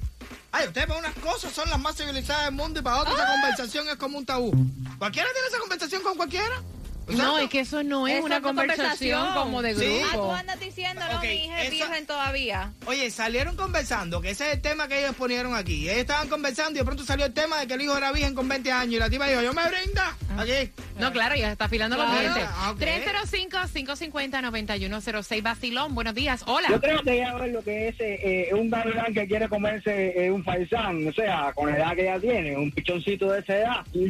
Ay, 0.52 0.68
ustedes 0.68 0.86
para 0.88 1.00
unas 1.00 1.14
cosas 1.16 1.54
son 1.54 1.70
las 1.70 1.80
más 1.80 1.96
civilizadas 1.96 2.46
del 2.46 2.54
mundo 2.56 2.82
y 2.82 2.84
para 2.84 2.98
otras 2.98 3.16
esa 3.16 3.26
conversación 3.32 3.88
es 3.88 3.96
como 3.96 4.18
un 4.18 4.26
tabú. 4.26 4.52
¿Cualquiera 5.00 5.30
tiene 5.32 5.48
esa 5.48 5.60
conversación 5.60 6.04
con 6.04 6.18
cualquiera? 6.18 6.62
No, 7.10 7.38
es 7.40 7.50
que 7.50 7.60
eso 7.60 7.84
no 7.84 8.08
es 8.08 8.16
Eso 8.16 8.26
una 8.26 8.36
es 8.38 8.42
una 8.42 8.48
conversación, 8.50 9.20
conversación. 9.20 9.34
como 9.34 9.62
de 9.62 9.76
Sí. 9.76 10.02
Ah, 10.04 10.08
tú 10.14 10.18
grupo. 10.20 10.34
andas 10.34 10.60
diciendo, 10.60 11.02
no, 11.12 11.18
Ok, 11.18 11.24
mi 11.24 11.46
hija 11.46 11.62
eso- 11.64 11.72
virgen 11.72 12.06
todavía. 12.08 12.72
Oye, 12.86 13.12
salieron 13.12 13.56
conversando, 13.56 14.22
que 14.22 14.32
ese 14.32 14.48
es 14.48 14.54
el 14.56 14.62
tema 14.62 14.88
que 14.88 15.00
ellos 15.00 15.16
ponieron 15.16 15.54
aquí. 15.56 15.88
Ellos 15.90 16.02
estaban 16.02 16.28
conversando 16.30 16.72
y 16.72 16.78
de 16.80 16.86
pronto 16.86 17.04
salió 17.06 17.26
el 17.26 17.34
tema 17.34 17.60
de 17.60 17.68
que 17.68 17.74
el 17.76 17.82
hijo 17.82 17.96
era 17.98 18.12
virgen 18.12 18.34
con 18.34 18.48
20 18.50 18.72
años 18.72 18.96
y 18.96 19.00
la 19.00 19.10
tipa 19.10 19.28
dijo, 19.28 19.42
yo 19.42 19.54
me 19.54 19.62
brinda. 19.68 20.16
Aquí. 20.38 20.72
No, 21.00 21.12
claro, 21.12 21.36
ya 21.36 21.52
está 21.52 21.66
afilando 21.66 21.96
los 21.98 22.06
Claro. 22.06 22.22
dientes. 22.22 22.44
Ah, 22.58 22.72
ok. 22.72 22.80
305-550-9106. 22.80 25.42
Basilón, 25.44 25.94
buenos 25.96 26.14
días. 26.16 26.44
Hola. 26.46 26.68
Yo 26.70 26.80
creo 26.82 27.02
que 27.04 27.14
ella 27.14 27.36
es 27.46 27.54
lo 27.54 27.62
que 27.64 27.88
es 27.90 27.96
eh, 28.00 28.50
un 28.54 28.70
gavilán 28.70 29.14
que 29.14 29.28
quiere 29.28 29.48
comerse 29.50 30.26
eh, 30.26 30.32
un 30.32 30.44
faisán, 30.44 31.08
o 31.08 31.14
sea, 31.14 31.52
con 31.54 31.70
la 31.72 31.78
edad 31.78 31.96
que 31.96 32.02
ella 32.04 32.20
tiene, 32.20 32.56
un 32.58 32.72
pichoncito 32.72 33.32
de 33.32 33.40
esa 33.42 33.58
edad. 33.58 33.86
Y 33.94 34.08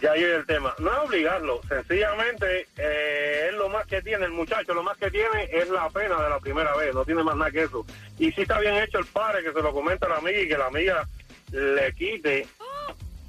Ya 0.00 0.14
llegué 0.14 0.36
el 0.36 0.46
tema. 0.46 0.74
No 0.78 0.92
es 0.92 0.98
obligarlo, 0.98 1.60
sencillamente 1.68 2.68
eh, 2.76 3.48
es 3.48 3.54
lo 3.54 3.68
más 3.68 3.86
que 3.86 4.00
tiene 4.02 4.26
el 4.26 4.30
muchacho, 4.30 4.74
lo 4.74 4.82
más 4.82 4.96
que 4.96 5.10
tiene 5.10 5.48
es 5.50 5.68
la 5.70 5.90
pena 5.90 6.22
de 6.22 6.30
la 6.30 6.38
primera 6.38 6.76
vez, 6.76 6.94
no 6.94 7.04
tiene 7.04 7.24
más 7.24 7.36
nada 7.36 7.50
que 7.50 7.64
eso. 7.64 7.84
Y 8.18 8.30
si 8.32 8.42
está 8.42 8.60
bien 8.60 8.76
hecho 8.76 8.98
el 8.98 9.06
padre 9.06 9.42
que 9.42 9.52
se 9.52 9.62
lo 9.62 9.72
comenta 9.72 10.06
a 10.06 10.10
la 10.10 10.16
amiga 10.16 10.40
y 10.40 10.48
que 10.48 10.58
la 10.58 10.66
amiga 10.66 11.08
le 11.50 11.92
quite 11.94 12.46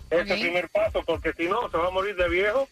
ese 0.10 0.36
primer 0.36 0.70
paso, 0.70 1.04
porque 1.06 1.34
si 1.34 1.48
no 1.48 1.70
se 1.70 1.78
va 1.78 1.88
a 1.88 1.92
morir 1.92 2.16
de 2.16 2.30
viejo 2.30 2.68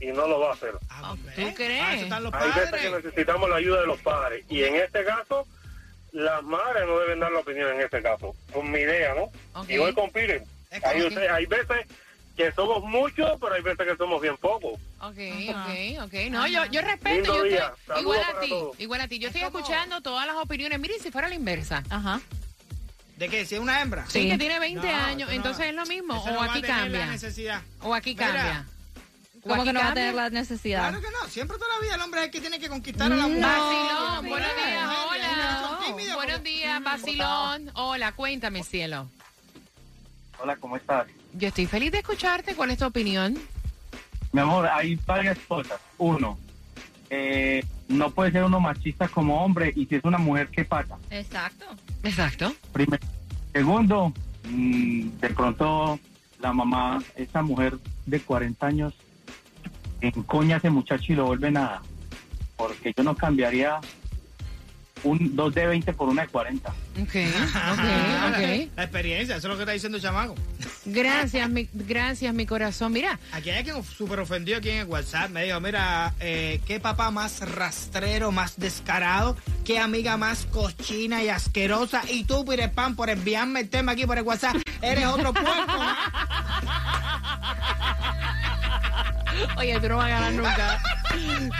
y 0.00 0.06
no 0.06 0.26
lo 0.26 0.40
va 0.40 0.50
a 0.50 0.54
hacer. 0.54 0.72
Ah, 0.90 1.14
¿Tú 1.34 1.42
¿ves? 1.44 1.54
crees? 1.54 2.12
Hay 2.12 2.52
veces 2.52 2.80
que 2.80 2.90
necesitamos 2.90 3.48
la 3.48 3.56
ayuda 3.56 3.80
de 3.80 3.86
los 3.86 4.00
padres 4.00 4.44
y 4.48 4.64
en 4.64 4.76
este 4.76 5.04
caso 5.04 5.46
las 6.12 6.42
madres 6.42 6.86
no 6.86 6.98
deben 6.98 7.20
dar 7.20 7.32
la 7.32 7.40
opinión 7.40 7.72
en 7.74 7.80
este 7.80 8.02
caso, 8.02 8.34
con 8.52 8.70
mi 8.70 8.80
idea, 8.80 9.14
¿no? 9.14 9.30
Y 9.68 9.78
voy 9.78 9.94
con 9.94 10.10
hay 11.30 11.46
veces 11.46 11.86
que 12.36 12.50
somos 12.52 12.82
muchos, 12.84 13.30
pero 13.40 13.54
hay 13.54 13.62
veces 13.62 13.86
que 13.86 13.96
somos 13.96 14.20
bien 14.20 14.36
pocos. 14.38 14.80
Ok, 15.00 15.18
ok, 15.50 16.02
ok. 16.04 16.14
No, 16.30 16.46
yo, 16.46 16.64
yo 16.66 16.80
respeto. 16.80 17.14
Lindo 17.14 17.36
Yo 17.36 17.42
día. 17.44 17.72
estoy, 17.78 18.00
igual 18.00 18.20
a 18.20 18.40
ti, 18.40 18.48
todos. 18.48 18.80
igual 18.80 19.00
a 19.02 19.08
ti. 19.08 19.18
Yo 19.18 19.28
estoy 19.28 19.42
escuchando 19.42 20.00
todas 20.00 20.26
las 20.26 20.36
opiniones. 20.36 20.78
Miren, 20.80 21.00
si 21.00 21.10
fuera 21.10 21.28
la 21.28 21.34
inversa. 21.34 21.82
Ajá. 21.90 22.20
¿De 23.16 23.28
qué? 23.28 23.44
¿Si 23.44 23.54
es 23.54 23.60
una 23.60 23.80
hembra? 23.82 24.06
Sí, 24.06 24.22
Sí. 24.22 24.28
que 24.30 24.38
tiene 24.38 24.58
20 24.58 24.86
No, 24.90 24.96
años, 25.04 25.28
no- 25.28 25.34
entonces 25.34 25.66
es 25.66 25.74
lo 25.74 25.84
mismo. 25.86 26.14
O 26.20 26.30
no 26.30 26.42
aquí 26.42 26.62
la 26.62 26.66
cambia. 26.68 27.08
O 27.82 27.94
aquí 27.94 28.14
Mira, 28.14 28.26
cambia. 28.26 28.66
¿O 29.44 29.48
¿Cómo 29.48 29.54
aquí 29.56 29.64
que 29.64 29.72
no 29.72 29.80
va 29.80 29.84
a 29.84 29.88
cambia? 29.88 30.02
tener 30.04 30.14
la 30.14 30.30
necesidad? 30.30 30.88
Claro 30.88 31.00
que 31.00 31.10
no, 31.10 31.28
siempre 31.28 31.58
toda 31.58 31.74
la 31.76 31.80
vida 31.82 31.94
el 31.96 32.00
hombre 32.00 32.20
es 32.20 32.26
el 32.26 32.32
que 32.32 32.40
tiene 32.40 32.58
que 32.58 32.68
conquistar 32.68 33.12
a 33.12 33.14
la 33.16 33.26
mujer. 33.26 33.42
Vacilón, 33.42 34.14
No, 34.24 34.28
buenos 34.30 34.48
no, 34.48 34.66
días, 34.66 34.88
hola. 35.10 36.14
Buenos 36.14 36.42
días, 36.42 36.82
Vacilón. 36.82 37.70
Hola, 37.74 38.12
cuéntame, 38.12 38.62
cielo. 38.64 39.08
Hola, 40.38 40.56
¿cómo 40.56 40.76
estás? 40.76 41.06
Yo 41.34 41.48
estoy 41.48 41.66
feliz 41.66 41.92
de 41.92 41.98
escucharte. 41.98 42.54
¿Cuál 42.54 42.70
es 42.70 42.78
tu 42.78 42.84
opinión? 42.84 43.38
Mi 44.32 44.40
amor, 44.40 44.66
hay 44.66 44.98
varias 45.06 45.38
cosas. 45.40 45.80
Uno, 45.98 46.38
eh, 47.10 47.64
no 47.88 48.10
puede 48.10 48.32
ser 48.32 48.44
uno 48.44 48.60
machista 48.60 49.08
como 49.08 49.44
hombre 49.44 49.72
y 49.76 49.86
si 49.86 49.96
es 49.96 50.04
una 50.04 50.18
mujer, 50.18 50.48
¿qué 50.48 50.64
pasa? 50.64 50.96
Exacto. 51.10 51.66
Exacto. 52.02 52.54
Primero. 52.72 53.06
Segundo, 53.52 54.12
mm, 54.48 55.08
de 55.20 55.28
pronto 55.30 56.00
la 56.40 56.52
mamá, 56.52 57.02
esa 57.16 57.42
mujer 57.42 57.76
de 58.06 58.20
40 58.20 58.66
años, 58.66 58.94
encoña 60.00 60.56
a 60.56 60.58
ese 60.58 60.70
muchacho 60.70 61.12
y 61.12 61.16
lo 61.16 61.26
vuelve 61.26 61.50
nada. 61.50 61.82
Porque 62.56 62.92
yo 62.96 63.04
no 63.04 63.14
cambiaría 63.14 63.80
un 65.04 65.34
dos 65.36 65.54
de 65.54 65.66
20 65.66 65.92
por 65.92 66.08
una 66.08 66.22
de 66.22 66.28
40. 66.28 66.70
Ok, 66.70 66.74
ok, 67.02 67.14
ok. 68.28 68.70
La 68.76 68.84
experiencia, 68.84 69.36
eso 69.36 69.46
es 69.46 69.50
lo 69.50 69.56
que 69.56 69.62
está 69.62 69.72
diciendo 69.72 69.98
el 69.98 70.02
chamaco. 70.02 70.34
Gracias, 70.84 71.48
mi, 71.48 71.68
gracias, 71.72 72.34
mi 72.34 72.44
corazón. 72.46 72.92
Mira, 72.92 73.18
Aquí 73.32 73.50
hay 73.50 73.58
alguien 73.58 73.84
súper 73.84 74.20
ofendido 74.20 74.58
aquí 74.58 74.70
en 74.70 74.78
el 74.78 74.86
WhatsApp. 74.86 75.30
Me 75.30 75.44
dijo, 75.44 75.60
mira, 75.60 76.14
eh, 76.20 76.60
qué 76.66 76.80
papá 76.80 77.10
más 77.10 77.40
rastrero, 77.40 78.32
más 78.32 78.58
descarado, 78.58 79.36
qué 79.64 79.78
amiga 79.78 80.16
más 80.16 80.46
cochina 80.46 81.22
y 81.22 81.28
asquerosa. 81.28 82.02
Y 82.08 82.24
tú, 82.24 82.44
Pirepan, 82.44 82.96
por 82.96 83.10
enviarme 83.10 83.60
el 83.60 83.68
tema 83.68 83.92
aquí 83.92 84.06
por 84.06 84.18
el 84.18 84.24
WhatsApp, 84.24 84.56
eres 84.80 85.06
otro 85.06 85.32
puerco. 85.32 85.78
Oye, 89.58 89.80
tú 89.80 89.88
no 89.88 89.96
vas 89.96 90.06
a 90.06 90.08
ganar 90.08 90.32
nunca. 90.32 90.82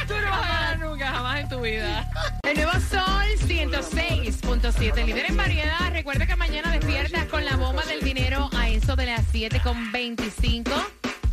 Tú 0.07 0.15
no 0.15 0.31
vas 0.31 0.45
a 0.45 0.49
ganar 0.49 0.79
nunca, 0.79 1.13
jamás 1.13 1.41
en 1.41 1.49
tu 1.49 1.61
vida. 1.61 2.11
El 2.43 2.57
nuevo 2.57 2.73
Sol 2.73 3.25
106.7, 3.47 5.05
líder 5.05 5.27
en 5.31 5.37
variedad. 5.37 5.91
Recuerda 5.93 6.27
que 6.27 6.37
mañana 6.37 6.73
despiertas 6.73 7.27
con 7.27 7.45
la 7.45 7.57
bomba 7.57 7.83
del 7.85 8.01
dinero 8.01 8.51
a 8.57 8.69
eso 8.69 8.97
de 8.97 9.07
las 9.07 9.33
7.25 9.33 10.71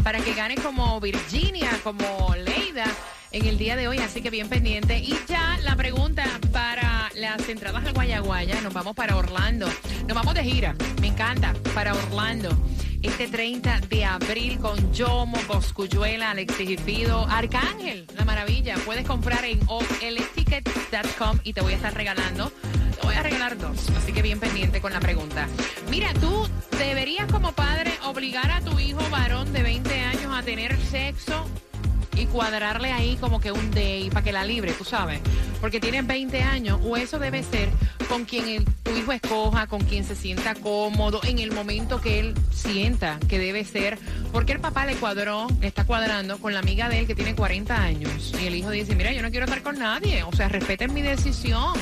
para 0.03 0.19
que 0.19 0.33
ganes 0.33 0.59
como 0.59 0.99
Virginia, 0.99 1.71
como 1.83 2.35
Leida 2.35 2.85
en 3.31 3.45
el 3.45 3.57
día 3.57 3.75
de 3.75 3.87
hoy. 3.87 3.97
Así 3.97 4.21
que 4.21 4.29
bien 4.29 4.49
pendiente. 4.49 4.99
Y 4.99 5.15
ya 5.27 5.57
la 5.63 5.75
pregunta 5.75 6.25
para 6.51 7.09
las 7.15 7.47
entradas 7.49 7.85
al 7.85 7.93
Guayaguaya. 7.93 8.61
Nos 8.61 8.73
vamos 8.73 8.95
para 8.95 9.17
Orlando. 9.17 9.67
Nos 10.07 10.15
vamos 10.15 10.33
de 10.33 10.43
gira. 10.43 10.75
Me 11.01 11.07
encanta. 11.07 11.53
Para 11.73 11.93
Orlando 11.93 12.57
este 13.01 13.27
30 13.27 13.81
de 13.89 14.05
abril 14.05 14.59
con 14.59 14.91
Yomo, 14.93 15.37
Boscuyuela, 15.47 16.31
Alexis 16.31 16.67
Gifido, 16.67 17.25
Arcángel, 17.29 18.05
la 18.17 18.25
maravilla. 18.25 18.75
Puedes 18.85 19.05
comprar 19.07 19.45
en 19.45 19.59
olticket.com 19.67 21.39
y 21.43 21.53
te 21.53 21.61
voy 21.61 21.73
a 21.73 21.75
estar 21.77 21.93
regalando. 21.93 22.51
Te 22.99 23.07
voy 23.07 23.15
a 23.15 23.23
regalar 23.23 23.57
dos, 23.57 23.89
así 23.97 24.11
que 24.11 24.21
bien 24.21 24.39
pendiente 24.39 24.81
con 24.81 24.91
la 24.91 24.99
pregunta. 24.99 25.47
Mira, 25.89 26.13
tú 26.15 26.47
deberías 26.77 27.31
como 27.31 27.53
padre 27.53 27.93
obligar 28.05 28.51
a 28.51 28.61
tu 28.61 28.77
hijo 28.79 29.01
varón 29.09 29.53
de 29.53 29.63
20 29.63 29.99
años 30.01 30.33
a 30.35 30.43
tener 30.43 30.77
sexo 30.77 31.45
y 32.17 32.25
cuadrarle 32.25 32.91
ahí 32.91 33.15
como 33.15 33.39
que 33.39 33.51
un 33.51 33.71
day 33.71 34.09
para 34.09 34.23
que 34.23 34.33
la 34.33 34.43
libre, 34.43 34.73
tú 34.73 34.83
sabes, 34.83 35.21
porque 35.61 35.79
tienes 35.79 36.05
20 36.05 36.41
años 36.43 36.79
o 36.83 36.97
eso 36.97 37.17
debe 37.17 37.43
ser 37.43 37.69
con 38.09 38.25
quien 38.25 38.49
el- 38.49 38.65
tu 38.65 38.95
hijo 38.97 39.11
escoja, 39.13 39.67
con 39.67 39.81
quien 39.81 40.03
se 40.03 40.15
sienta 40.15 40.55
cómodo 40.55 41.21
en 41.23 41.39
el 41.39 41.51
momento 41.51 42.01
que 42.01 42.19
él 42.19 42.33
sienta 42.51 43.19
que 43.29 43.37
debe 43.39 43.63
ser, 43.63 43.97
porque 44.33 44.51
el 44.53 44.59
papá 44.59 44.85
le 44.85 44.95
cuadró, 44.95 45.47
le 45.61 45.67
está 45.67 45.85
cuadrando 45.85 46.39
con 46.39 46.53
la 46.53 46.59
amiga 46.59 46.89
de 46.89 46.99
él 46.99 47.07
que 47.07 47.15
tiene 47.15 47.35
40 47.35 47.81
años. 47.81 48.33
Y 48.41 48.47
el 48.47 48.55
hijo 48.55 48.71
dice, 48.71 48.95
mira, 48.95 49.13
yo 49.13 49.21
no 49.21 49.29
quiero 49.29 49.45
estar 49.45 49.61
con 49.61 49.77
nadie, 49.77 50.23
o 50.23 50.31
sea, 50.35 50.49
respeten 50.49 50.93
mi 50.93 51.01
decisión, 51.03 51.73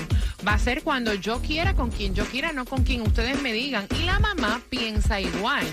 va 0.45 0.53
a 0.53 0.59
ser 0.59 0.83
cuando 0.83 1.13
yo 1.13 1.41
quiera, 1.41 1.73
con 1.73 1.89
quien 1.89 2.13
yo 2.13 2.25
quiera, 2.25 2.51
no 2.51 2.65
con 2.65 2.83
quien 2.83 3.01
ustedes 3.01 3.41
me 3.41 3.53
digan, 3.53 3.87
y 3.97 4.03
la 4.03 4.19
mamá 4.19 4.61
piensa 4.69 5.21
igual 5.21 5.65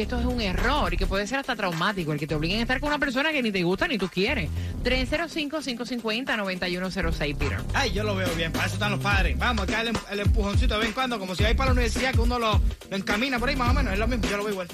que 0.00 0.04
esto 0.04 0.18
es 0.18 0.24
un 0.24 0.40
error 0.40 0.94
y 0.94 0.96
que 0.96 1.06
puede 1.06 1.26
ser 1.26 1.40
hasta 1.40 1.54
traumático, 1.54 2.10
el 2.14 2.18
que 2.18 2.26
te 2.26 2.34
obliguen 2.34 2.60
a 2.60 2.62
estar 2.62 2.80
con 2.80 2.88
una 2.88 2.98
persona 2.98 3.32
que 3.32 3.42
ni 3.42 3.52
te 3.52 3.62
gusta 3.62 3.86
ni 3.86 3.98
tú 3.98 4.08
quieres. 4.08 4.48
305-550-9106, 4.82 7.36
Peter. 7.36 7.58
Ay, 7.74 7.92
yo 7.92 8.02
lo 8.02 8.16
veo 8.16 8.30
bien, 8.34 8.50
para 8.50 8.64
eso 8.64 8.74
están 8.76 8.92
los 8.92 9.00
padres. 9.00 9.36
Vamos, 9.36 9.64
acá 9.64 9.82
el, 9.82 9.88
em- 9.88 9.94
el 10.10 10.20
empujoncito 10.20 10.72
de 10.74 10.80
vez 10.80 10.88
en 10.88 10.94
cuando, 10.94 11.18
como 11.18 11.34
si 11.34 11.42
vais 11.42 11.54
para 11.54 11.66
la 11.68 11.72
universidad, 11.72 12.12
que 12.14 12.20
uno 12.20 12.38
lo, 12.38 12.58
lo 12.90 12.96
encamina 12.96 13.38
por 13.38 13.50
ahí, 13.50 13.56
más 13.56 13.68
o 13.70 13.74
menos, 13.74 13.92
es 13.92 13.98
lo 13.98 14.08
mismo, 14.08 14.26
yo 14.26 14.38
lo 14.38 14.44
veo 14.44 14.52
igual. 14.52 14.68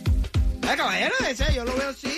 Ay, 0.69 0.77
caballero, 0.77 1.15
ese, 1.29 1.55
yo 1.55 1.65
lo 1.65 1.75
veo 1.77 1.91
así. 1.91 2.13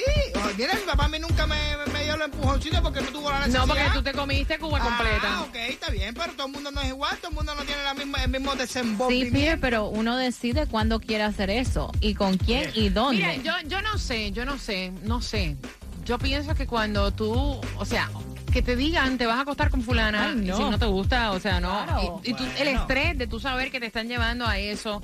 Mira, 0.57 0.75
mi 0.75 0.81
papá 0.83 1.05
a 1.05 1.09
mí 1.09 1.19
nunca 1.19 1.47
me, 1.47 1.57
me- 1.93 2.05
dio 2.05 2.15
el 2.15 2.23
empujoncito 2.23 2.83
porque 2.83 3.01
no 3.03 3.09
tuvo 3.09 3.31
la 3.31 3.39
necesidad. 3.41 3.61
No, 3.67 3.67
porque 3.75 3.91
tú 3.93 4.03
te 4.03 4.13
comiste 4.13 4.59
Cuba 4.59 4.79
completa. 4.81 5.21
Ah, 5.25 5.43
ok, 5.43 5.55
está 5.69 5.91
bien, 5.91 6.15
pero 6.15 6.33
todo 6.33 6.47
el 6.47 6.53
mundo 6.55 6.71
no 6.71 6.81
es 6.81 6.89
igual, 6.89 7.17
todo 7.19 7.29
el 7.31 7.35
mundo 7.37 7.55
no 7.55 7.63
tiene 7.65 7.83
la 7.83 7.95
misma, 7.95 8.25
el 8.25 8.31
mismo 8.31 8.53
Sí, 8.53 8.59
desenvolvimiento. 8.59 9.35
Peter, 9.39 9.61
pero 9.61 9.87
uno 9.89 10.17
decide 10.17 10.67
cuándo 10.67 11.01
quiere 11.01 11.25
hacer 11.25 11.51
eso 11.51 11.93
y 12.01 12.15
con 12.15 12.39
quién 12.39 12.71
y 12.75 12.89
dónde. 12.89 13.23
Mira, 13.23 13.35
yo, 13.63 13.69
yo 13.69 13.83
no 13.83 13.99
sé, 13.99 14.33
yo 14.33 14.45
no 14.45 14.59
sé, 14.59 14.93
no 15.05 15.21
sé. 15.21 15.57
Yo 16.05 16.19
pienso 16.19 16.55
que 16.55 16.67
cuando 16.67 17.13
tú, 17.13 17.61
o 17.77 17.85
sea, 17.85 18.09
que 18.53 18.63
te 18.63 18.77
digan 18.77 19.19
te 19.19 19.27
vas 19.27 19.37
a 19.37 19.43
acostar 19.43 19.69
con 19.69 19.83
fulana 19.83 20.31
Ay, 20.31 20.39
y 20.43 20.47
no. 20.47 20.57
si 20.57 20.63
no 20.65 20.79
te 20.79 20.87
gusta, 20.87 21.33
o 21.33 21.41
sea, 21.41 21.61
no. 21.61 21.85
Claro. 21.85 22.21
Y, 22.25 22.31
y 22.31 22.35
tú- 22.35 22.45
el 22.45 22.65
Bueno. 22.65 22.81
estrés 22.81 23.19
de 23.19 23.27
tú 23.27 23.39
saber 23.39 23.71
que 23.71 23.79
te 23.79 23.85
están 23.87 24.09
llevando 24.09 24.47
a 24.47 24.59
eso, 24.59 25.03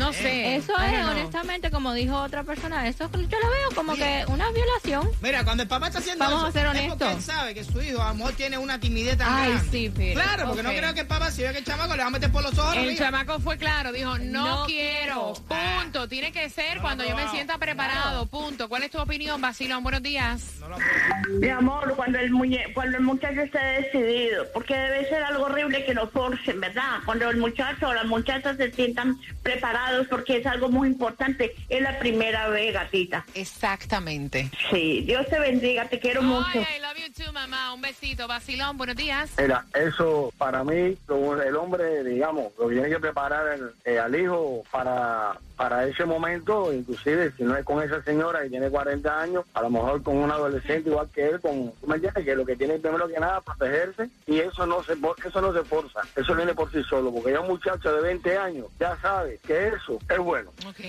no 0.00 0.12
sé. 0.12 0.56
Eso 0.56 0.72
I 0.78 0.94
es, 0.96 1.06
honestamente, 1.06 1.70
como 1.70 1.92
dijo 1.92 2.16
otra 2.20 2.42
persona, 2.42 2.88
eso 2.88 3.08
yo 3.12 3.18
lo 3.38 3.50
veo 3.50 3.70
como 3.74 3.94
que 3.94 4.24
una 4.28 4.50
violación. 4.50 5.08
Mira, 5.20 5.44
cuando 5.44 5.62
el 5.62 5.68
papá 5.68 5.86
está 5.88 5.98
haciendo 6.00 6.24
Vamos 6.24 6.40
eso, 6.40 6.46
a 6.48 6.52
ser 6.52 6.62
es 6.62 6.66
porque 6.88 7.04
honestos. 7.04 7.12
él 7.12 7.22
sabe 7.22 7.54
que 7.54 7.64
su 7.64 7.80
hijo 7.82 8.02
a 8.02 8.08
lo 8.08 8.14
mejor 8.14 8.32
tiene 8.32 8.58
una 8.58 8.80
timidez 8.80 9.16
tan 9.18 9.28
Ay, 9.32 9.50
grande. 9.52 9.70
sí, 9.70 9.90
Peter. 9.90 10.14
Claro, 10.22 10.46
porque 10.48 10.62
no 10.62 10.70
creo 10.70 10.94
que 10.94 11.00
el 11.00 11.06
papá, 11.06 11.30
si 11.30 11.42
ve 11.42 11.52
que 11.52 11.58
el 11.58 11.64
chamaco 11.64 11.94
le 11.94 12.02
va 12.02 12.08
a 12.08 12.10
meter 12.10 12.32
por 12.32 12.42
los 12.42 12.58
ojos. 12.58 12.76
El 12.76 12.96
chamaco 12.98 13.38
fue 13.40 13.56
claro, 13.58 13.92
dijo, 13.92 14.18
no, 14.18 14.60
No 14.60 14.66
quiero, 14.66 15.34
quiero. 15.46 15.78
punto. 15.80 16.08
Tiene 16.08 16.32
que 16.32 16.48
ser 16.50 16.76
No 16.76 16.82
cuando 16.82 17.04
yo 17.04 17.14
me 17.14 17.28
sienta 17.28 17.58
preparado, 17.58 18.26
punto. 18.26 18.68
¿Cuál 18.68 18.84
es 18.84 18.90
tu 18.90 18.98
opinión, 18.98 19.40
Basilón? 19.40 19.82
Buenos 19.82 20.02
días. 20.02 20.42
No 20.60 20.68
lo 20.68 20.76
puedo. 20.76 21.38
Mi 21.40 21.48
amor, 21.48 21.94
cuando 21.96 22.18
el 22.18 22.30
muñe 22.30 22.72
cuando 22.74 22.96
el 22.98 23.04
muchacho 23.04 23.40
esté 23.42 23.58
decidido, 23.58 24.46
porque 24.52 24.74
debe 24.74 25.08
ser 25.08 25.22
algo 25.22 25.44
horrible 25.44 25.84
que 25.84 25.94
lo 25.94 26.08
forcen, 26.08 26.60
¿verdad? 26.60 26.98
Cuando 27.04 27.28
el 27.30 27.36
muchacho 27.36 27.88
o 27.88 27.92
las 27.94 28.06
muchachas 28.06 28.56
se 28.56 28.70
sientan 28.72 29.18
preparados, 29.42 29.89
porque 30.08 30.38
es 30.38 30.46
algo 30.46 30.68
muy 30.68 30.88
importante. 30.88 31.54
Es 31.68 31.80
la 31.82 31.98
primera 31.98 32.48
vez, 32.48 32.72
gatita. 32.72 33.24
Exactamente. 33.34 34.50
Sí, 34.70 35.02
Dios 35.06 35.26
te 35.28 35.38
bendiga, 35.38 35.86
te 35.88 35.98
quiero 36.00 36.22
mucho. 36.22 36.46
Ay, 36.54 36.76
I 36.78 36.80
love 36.82 36.96
you 36.96 37.24
too, 37.24 37.32
mamá. 37.32 37.72
Un 37.74 37.80
besito. 37.80 38.26
Basilón, 38.28 38.76
buenos 38.76 38.96
días. 38.96 39.30
Mira, 39.38 39.64
eso 39.74 40.32
para 40.38 40.64
mí, 40.64 40.96
el 41.08 41.56
hombre, 41.56 42.04
digamos, 42.04 42.52
lo 42.58 42.68
tiene 42.68 42.88
que 42.88 42.98
preparar 42.98 43.46
el- 43.58 43.72
eh, 43.84 43.98
al 43.98 44.14
hijo 44.14 44.62
para, 44.70 45.32
para 45.60 45.84
ese 45.86 46.06
momento, 46.06 46.72
inclusive 46.72 47.32
si 47.36 47.42
no 47.42 47.54
es 47.54 47.62
con 47.66 47.82
esa 47.82 48.02
señora 48.02 48.40
que 48.42 48.48
tiene 48.48 48.70
40 48.70 49.20
años, 49.22 49.44
a 49.52 49.60
lo 49.60 49.68
mejor 49.68 50.02
con 50.02 50.16
un 50.16 50.30
adolescente 50.30 50.88
igual 50.88 51.06
que 51.14 51.28
él, 51.28 51.38
con, 51.38 51.70
¿tú 51.78 51.86
me 51.86 51.96
entiendes? 51.96 52.24
Que 52.24 52.34
lo 52.34 52.46
que 52.46 52.56
tiene 52.56 52.78
primero 52.78 53.06
que 53.08 53.20
nada 53.20 53.42
protegerse 53.42 54.08
y 54.26 54.38
eso 54.38 54.64
no 54.64 54.82
se 54.82 54.96
por- 54.96 55.16
eso 55.22 55.38
no 55.42 55.52
se 55.52 55.62
forza, 55.64 56.00
eso 56.16 56.34
viene 56.34 56.54
por 56.54 56.72
sí 56.72 56.82
solo, 56.88 57.12
porque 57.12 57.32
ya 57.32 57.40
un 57.40 57.48
muchacho 57.48 57.94
de 57.94 58.00
20 58.00 58.38
años 58.38 58.68
ya 58.80 58.96
sabe 59.02 59.38
que 59.46 59.68
eso 59.68 59.98
es 60.08 60.18
bueno. 60.18 60.50
Ok. 60.66 60.80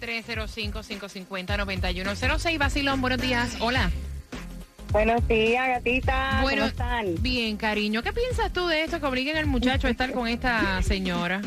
305-550-9106. 0.00 2.58
Basilón, 2.58 3.00
buenos 3.00 3.20
días. 3.20 3.56
Hola. 3.60 3.90
Buenos 4.92 5.26
días, 5.26 5.66
gatita. 5.66 6.38
Bueno, 6.42 6.58
¿Cómo 6.62 6.68
están? 6.70 7.20
Bien, 7.20 7.56
cariño. 7.56 8.04
¿Qué 8.04 8.12
piensas 8.12 8.52
tú 8.52 8.68
de 8.68 8.84
esto 8.84 9.00
que 9.00 9.06
obliguen 9.06 9.36
al 9.38 9.46
muchacho 9.46 9.88
a 9.88 9.90
estar 9.90 10.12
con 10.12 10.28
esta 10.28 10.80
señora? 10.82 11.42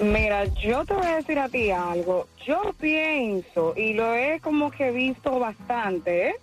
Mira, 0.00 0.44
yo 0.44 0.84
te 0.84 0.94
voy 0.94 1.06
a 1.06 1.16
decir 1.16 1.38
a 1.38 1.48
ti 1.48 1.70
algo. 1.70 2.26
Yo 2.44 2.74
pienso, 2.78 3.74
y 3.76 3.94
lo 3.94 4.14
he 4.14 4.40
como 4.40 4.70
que 4.70 4.90
visto 4.90 5.38
bastante, 5.38 6.28
¿eh? 6.28 6.34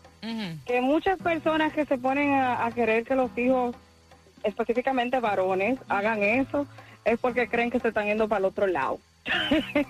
Que 0.65 0.79
muchas 0.81 1.19
personas 1.19 1.73
que 1.73 1.85
se 1.85 1.97
ponen 1.97 2.33
a, 2.33 2.65
a 2.65 2.71
querer 2.71 3.03
que 3.03 3.13
los 3.15 3.35
hijos, 3.37 3.75
específicamente 4.43 5.19
varones, 5.19 5.77
hagan 5.89 6.23
eso, 6.23 6.65
es 7.03 7.19
porque 7.19 7.47
creen 7.47 7.69
que 7.69 7.79
se 7.79 7.89
están 7.89 8.05
yendo 8.05 8.27
para 8.27 8.39
el 8.39 8.45
otro 8.45 8.67
lado. 8.67 8.99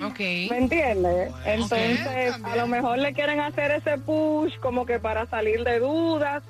Ok. 0.00 0.20
¿Me 0.20 0.58
entiendes? 0.58 1.32
Entonces, 1.44 2.34
a 2.44 2.56
lo 2.56 2.68
mejor 2.68 2.98
le 2.98 3.12
quieren 3.12 3.40
hacer 3.40 3.72
ese 3.72 3.98
push 3.98 4.56
como 4.60 4.86
que 4.86 5.00
para 5.00 5.26
salir 5.26 5.64
de 5.64 5.80
dudas. 5.80 6.44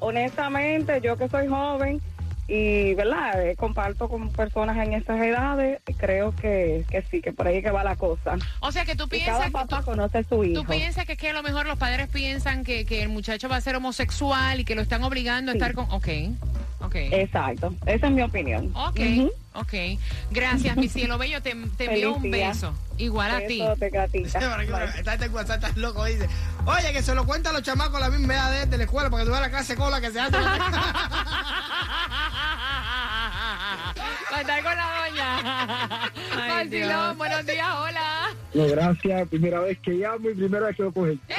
Honestamente, 0.00 1.00
yo 1.02 1.16
que 1.16 1.28
soy 1.28 1.46
joven, 1.46 2.00
y, 2.46 2.94
¿verdad? 2.94 3.42
Eh, 3.46 3.56
comparto 3.56 4.08
con 4.08 4.30
personas 4.30 4.76
en 4.78 4.92
esas 4.94 5.20
edades. 5.20 5.80
y 5.88 5.94
Creo 5.94 6.34
que, 6.36 6.84
que 6.90 7.02
sí, 7.10 7.20
que 7.22 7.32
por 7.32 7.46
ahí 7.46 7.62
que 7.62 7.70
va 7.70 7.82
la 7.84 7.96
cosa. 7.96 8.36
O 8.60 8.70
sea 8.72 8.84
que 8.84 8.94
tú 8.96 9.04
Y 9.10 9.20
cada 9.20 9.38
piensas... 9.40 9.50
papá 9.50 9.78
tú- 9.80 9.86
conoce 9.86 10.18
a 10.18 10.24
su 10.24 10.44
hijo. 10.44 10.60
¿Tú 10.62 10.66
piensas 10.68 11.04
que 11.06 11.12
es 11.12 11.18
que 11.18 11.30
a 11.30 11.32
lo 11.32 11.42
mejor 11.42 11.66
los 11.66 11.78
padres 11.78 12.08
piensan 12.08 12.64
que, 12.64 12.84
que 12.84 13.02
el 13.02 13.08
muchacho 13.08 13.48
va 13.48 13.56
a 13.56 13.60
ser 13.60 13.76
homosexual 13.76 14.60
y 14.60 14.64
que 14.64 14.74
lo 14.74 14.82
están 14.82 15.02
obligando 15.04 15.52
a 15.52 15.54
estar 15.54 15.72
con... 15.74 15.84
Ok, 15.90 16.08
ok. 16.80 16.94
Exacto. 16.96 17.74
Esa 17.86 18.06
es 18.06 18.12
mi 18.12 18.22
opinión. 18.22 18.70
Ok, 18.76 19.00
Ujú. 19.00 19.32
ok. 19.54 19.72
Gracias, 20.30 20.76
mi 20.76 20.88
cielo 20.88 21.16
bello. 21.18 21.40
Te, 21.42 21.54
te 21.76 21.86
envío 21.86 22.14
un 22.14 22.30
beso. 22.30 22.74
Igual 22.98 23.30
a 23.30 23.38
ti. 23.46 23.62
Que- 23.80 25.24
en 25.24 25.34
WhatsApp 25.34 25.76
loco, 25.76 26.04
dice. 26.04 26.28
Oye, 26.66 26.92
que 26.92 27.02
se 27.02 27.14
lo 27.14 27.24
cuenta 27.26 27.50
a 27.50 27.52
los 27.52 27.62
chamacos 27.62 28.00
la 28.00 28.10
misma 28.10 28.34
edad 28.34 28.50
de, 28.52 28.66
de 28.66 28.76
la 28.78 28.84
escuela, 28.84 29.10
porque 29.10 29.24
tú 29.24 29.32
ves 29.32 29.40
la 29.40 29.50
clase 29.50 29.74
cola 29.76 30.00
que 30.00 30.10
se 30.10 30.20
hace. 30.20 30.36
Estar 34.44 34.62
con 34.62 34.76
la 34.76 35.08
doña. 35.08 36.12
Ay, 36.58 36.68
Dios. 36.68 36.86
Vacilón, 36.86 37.16
buenos 37.16 37.46
días, 37.46 37.66
hola. 37.80 38.34
No, 38.52 38.66
gracias. 38.66 39.28
Primera 39.30 39.60
vez 39.60 39.78
que 39.78 39.92
llamo 39.92 40.28
y 40.28 40.34
primera 40.34 40.66
vez 40.66 40.76
que 40.76 40.82
lo 40.82 40.92
cogen. 40.92 41.18
¡Eh! 41.30 41.34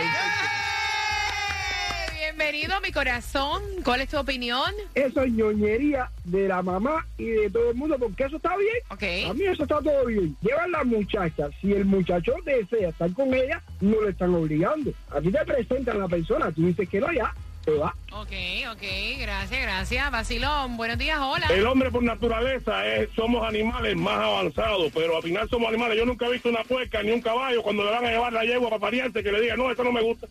Bienvenido, 2.15 2.82
mi 2.82 2.91
corazón. 2.91 3.62
¿Cuál 3.84 4.02
es 4.02 4.10
tu 4.10 4.18
opinión? 4.18 4.72
Eso 4.96 5.22
es 5.22 5.32
ñoñería 5.32 6.10
de 6.24 6.48
la 6.48 6.63
mamá 6.63 7.06
y 7.20 7.26
de 7.26 7.52
todo 7.52 7.70
el 7.70 7.76
mundo, 7.76 7.96
porque 8.00 8.24
eso 8.24 8.38
está 8.38 8.58
bien. 8.58 8.78
Ok. 8.89 9.30
A 9.30 9.34
mí 9.36 9.44
eso 9.44 9.62
está 9.62 9.80
todo 9.82 10.06
bien. 10.08 10.36
Llevan 10.41 10.72
la 10.72 10.84
muchacha. 10.84 11.50
Si 11.62 11.74
el 11.74 11.86
muchacho 11.86 12.34
desea 12.44 12.89
estar 12.89 13.13
con 13.13 13.32
ella, 13.36 13.62
no 13.82 14.02
le 14.02 14.10
están 14.10 14.34
obligando. 14.34 14.91
A 15.12 15.22
ti 15.22 15.32
te 15.32 15.46
presentan 15.46 15.98
a 15.98 16.00
la 16.00 16.08
persona, 16.08 16.52
tú 16.52 16.65
dices 16.65 16.89
que 16.89 17.00
no, 17.00 17.12
ya, 17.13 17.32
va. 17.71 17.95
Ok, 18.12 18.32
ok. 18.71 18.84
Gracias, 19.19 19.62
gracias. 19.62 20.12
Vacilón, 20.12 20.78
buenos 20.78 20.97
días, 20.97 21.19
hola. 21.21 21.47
El 21.47 21.65
hombre 21.67 21.91
por 21.91 22.04
naturaleza 22.04 22.86
es, 22.88 23.10
somos 23.15 23.47
animales 23.47 23.95
más 23.95 24.17
avanzados, 24.17 24.91
pero 24.93 25.17
al 25.17 25.23
final 25.23 25.49
somos 25.49 25.67
animales. 25.69 25.97
Yo 25.97 26.06
nunca 26.06 26.25
he 26.28 26.32
visto 26.32 26.49
una 26.49 26.63
puerca 26.63 27.01
ni 27.04 27.12
un 27.12 27.21
caballo 27.21 27.62
cuando 27.63 27.84
le 27.84 27.91
van 27.91 28.06
a 28.06 28.10
llevar 28.10 28.34
la 28.34 28.43
yegua 28.43 28.69
para 28.69 28.80
pariente 28.82 29.23
que 29.23 29.32
le 29.32 29.41
diga, 29.41 29.56
no, 29.56 29.71
eso 29.71 29.84
no 29.84 29.91
me 29.91 30.01
gusta. 30.01 30.28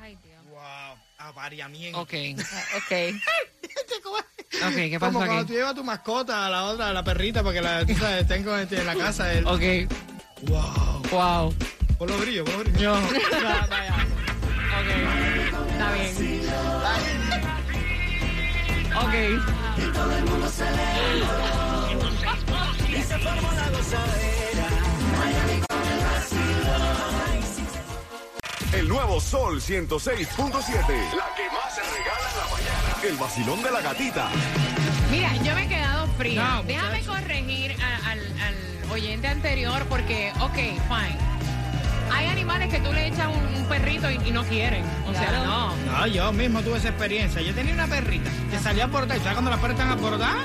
Ay, 0.00 0.16
Dios. 0.24 0.42
wow, 0.50 0.96
apareamiento. 1.18 2.00
Ok, 2.00 2.14
Ok. 2.76 2.92
ok. 4.64 4.74
¿Qué 4.74 4.96
Como 4.98 5.00
pasó 5.00 5.12
cuando 5.18 5.34
aquí? 5.34 5.46
tú 5.46 5.52
llevas 5.52 5.72
a 5.72 5.74
tu 5.74 5.84
mascota 5.84 6.46
a 6.46 6.50
la 6.50 6.64
otra, 6.64 6.88
a 6.88 6.92
la 6.92 7.04
perrita, 7.04 7.42
para 7.42 7.54
que 7.54 7.60
la 7.60 7.86
tú 7.86 7.94
sabes, 7.94 8.22
estén 8.22 8.42
con- 8.44 8.58
en 8.58 8.86
la 8.86 8.94
casa. 8.94 9.30
Ok, 9.44 9.62
Wow. 10.42 11.02
wow. 11.10 11.54
Por 11.98 12.08
los 12.10 12.20
brillos, 12.20 12.48
por 12.48 12.64
los 12.64 12.72
brillos. 12.72 12.98
No. 13.00 13.08
Ok, 14.78 14.90
está 15.72 15.92
bien. 15.92 16.14
Ok. 18.96 19.14
El 28.72 28.88
nuevo 28.88 29.20
Sol 29.20 29.60
106.7. 29.60 30.36
La 30.36 31.34
que 31.34 31.48
más 31.50 31.74
se 31.74 31.82
regala 31.82 32.30
en 32.30 32.38
la 32.38 32.44
mañana. 32.52 33.02
El 33.02 33.16
vacilón 33.16 33.62
de 33.62 33.70
la 33.70 33.80
gatita. 33.80 34.28
Mira, 35.10 35.34
yo 35.36 35.54
me 35.54 35.64
he 35.64 35.68
quedado 35.68 36.06
fría. 36.18 36.42
No, 36.42 36.62
Déjame 36.64 37.02
corregir 37.04 37.76
a- 37.82 38.10
al, 38.10 38.18
al 38.42 38.90
oyente 38.92 39.26
anterior 39.28 39.84
porque, 39.88 40.32
ok, 40.40 40.54
fine. 40.54 41.27
Hay 42.12 42.26
animales 42.26 42.68
que 42.68 42.80
tú 42.80 42.92
le 42.92 43.08
echas 43.08 43.26
un, 43.26 43.60
un 43.60 43.68
perrito 43.68 44.10
y, 44.10 44.16
y 44.28 44.30
no 44.30 44.44
quieren. 44.44 44.84
O 45.06 45.12
sea, 45.12 45.32
no. 45.44 45.74
No, 45.76 46.06
yo 46.06 46.32
mismo 46.32 46.60
tuve 46.62 46.78
esa 46.78 46.88
experiencia. 46.88 47.40
Yo 47.42 47.54
tenía 47.54 47.74
una 47.74 47.86
perrita 47.86 48.30
que 48.50 48.58
salía 48.58 48.84
a 48.84 48.88
portar. 48.88 49.18
¿Sabes 49.18 49.32
cuando 49.34 49.50
las 49.50 49.60
perras 49.60 49.78
están 49.78 49.92
a 49.92 49.96
portar? 49.96 50.36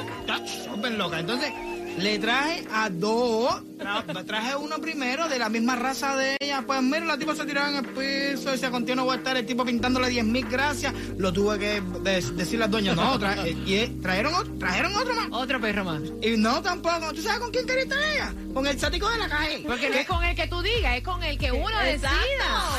Súper 0.48 0.92
loca. 0.94 1.20
Entonces, 1.20 1.52
le 1.98 2.20
traje 2.20 2.66
a 2.74 2.90
dos. 2.90 3.62
Tra- 3.78 4.26
traje 4.26 4.56
uno 4.56 4.80
primero 4.80 5.28
de 5.28 5.38
la 5.40 5.50
misma 5.50 5.76
raza 5.76 6.16
de 6.16 6.38
ella. 6.40 6.64
Pues 6.66 6.82
mira, 6.82 7.06
la 7.06 7.18
tipa 7.18 7.36
se 7.36 7.46
tiraba 7.46 7.70
en 7.70 7.76
el 7.78 7.86
piso. 7.86 8.72
Contigo 8.72 8.96
no 8.96 9.06
voy 9.06 9.16
a 9.16 9.18
estar. 9.18 9.36
El 9.38 9.46
tipo 9.46 9.64
pintándole 9.66 10.10
10 10.10 10.26
mil 10.26 10.46
gracias. 10.48 10.94
Lo 11.18 11.32
tuve 11.34 11.60
que 11.60 11.82
de- 11.82 12.22
decirle 12.34 12.66
al 12.66 12.72
dueño. 12.72 12.96
No, 12.96 13.20
tra- 13.20 13.46
eh, 13.46 13.52
y 13.66 13.88
trajeron 14.02 14.34
otro, 14.34 14.54
trajeron 14.60 14.96
otro 14.96 15.14
más. 15.16 15.28
Otro 15.32 15.60
perro 15.62 15.84
más. 15.84 16.02
Y 16.22 16.38
no 16.38 16.62
tampoco. 16.62 17.14
¿Tú 17.14 17.22
sabes 17.22 17.40
con 17.40 17.52
quién 17.52 17.66
quería 17.66 17.84
estar 17.84 18.00
ella? 18.04 18.34
Con 18.54 18.68
el 18.68 18.80
sático 18.80 19.10
de 19.10 19.18
la 19.18 19.30
calle. 19.30 19.64
Porque 19.68 19.90
no 19.90 19.96
es 19.96 20.08
con 20.08 20.24
el 20.24 20.36
que 20.36 20.48
tú 20.48 20.62
digas, 20.62 20.98
es 20.98 21.04
con 21.04 21.24
el 21.24 21.38
que 21.38 21.52
uno 21.52 21.80
decida. 21.80 22.10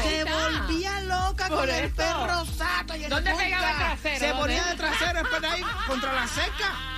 Se 0.02 0.24
volvía 0.24 1.00
loca 1.02 1.48
Por 1.48 1.58
con 1.58 1.70
el 1.70 1.90
perro 1.90 2.44
sato. 2.56 2.96
y 2.96 3.04
el 3.04 3.10
¿Dónde 3.10 3.30
punta. 3.30 3.44
pegaba 3.44 3.70
el 3.70 3.76
trasero? 3.76 4.18
Se 4.18 4.26
¿Dónde? 4.28 4.40
ponía 4.42 4.64
de 4.64 4.74
trasero, 4.76 5.18
después 5.20 5.44
ahí, 5.52 5.62
contra 5.86 6.12
la 6.12 6.26
cerca. 6.28 6.93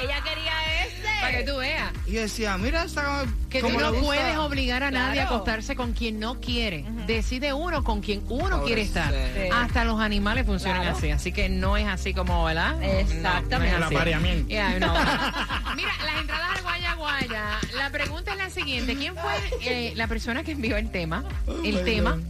Ella 0.00 0.20
quería 0.22 0.84
ese. 0.84 1.02
Para 1.20 1.38
que 1.38 1.44
tú 1.44 1.56
veas. 1.58 1.90
Y 2.06 2.12
decía, 2.12 2.58
mira, 2.58 2.84
esta, 2.84 3.24
Que 3.48 3.60
tú 3.60 3.66
como 3.66 3.78
le 3.80 3.84
no 3.86 3.92
gusta. 3.92 4.06
puedes 4.06 4.36
obligar 4.38 4.82
a 4.82 4.90
nadie 4.90 5.20
a 5.20 5.24
Claro. 5.24 5.36
acostarse 5.36 5.76
con 5.76 5.92
quien 5.92 6.18
no 6.20 6.40
quiere. 6.40 6.84
Decide 7.06 7.52
uno 7.52 7.84
con 7.84 8.00
quien 8.00 8.22
uno 8.28 8.62
quiere 8.64 8.82
estar. 8.82 9.12
Sí. 9.12 9.48
Hasta 9.52 9.84
los 9.84 10.00
animales 10.00 10.46
funcionan 10.46 10.82
Claro. 10.82 10.96
así. 10.96 11.10
Así 11.10 11.32
que 11.32 11.48
no 11.48 11.76
es 11.76 11.86
así 11.86 12.12
como, 12.14 12.44
¿verdad? 12.44 12.82
Exactamente. 12.82 13.50
No, 13.50 13.58
no 13.58 13.64
es 13.64 13.72
El 13.74 13.82
así. 13.84 13.94
apareamiento. 13.94 14.48
Yeah, 14.48 14.78
no. 14.80 14.92
Mira, 15.76 15.92
las 16.04 16.20
entradas 16.20 16.56
al 16.56 16.62
Guaya 16.62 16.94
Guaya. 16.94 17.44
La 17.76 17.90
pregunta 17.90 18.32
es 18.32 18.38
la 18.38 18.50
siguiente. 18.50 18.96
¿Quién 18.96 19.14
fue 19.14 19.32
eh, 19.62 19.92
la 19.96 20.06
persona 20.08 20.42
que 20.42 20.52
envió 20.52 20.76
el 20.76 20.90
tema? 20.90 21.24
El 21.64 21.74
my 21.76 21.82
tema. 21.84 22.10
God. 22.12 22.22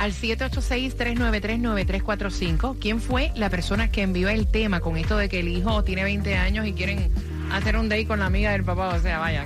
Al 0.00 0.12
786-393-9345. 0.14 2.78
¿Quién 2.80 3.00
fue 3.02 3.32
la 3.34 3.50
persona 3.50 3.90
que 3.90 4.00
envió 4.00 4.30
el 4.30 4.46
tema 4.46 4.80
con 4.80 4.96
esto 4.96 5.18
de 5.18 5.28
que 5.28 5.40
el 5.40 5.48
hijo 5.48 5.84
tiene 5.84 6.04
20 6.04 6.36
años 6.36 6.66
y 6.66 6.72
quieren 6.72 7.10
hacer 7.52 7.76
un 7.76 7.90
date 7.90 8.06
con 8.06 8.20
la 8.20 8.24
amiga 8.24 8.52
del 8.52 8.64
papá? 8.64 8.94
O 8.94 8.98
sea, 8.98 9.18
vaya. 9.18 9.44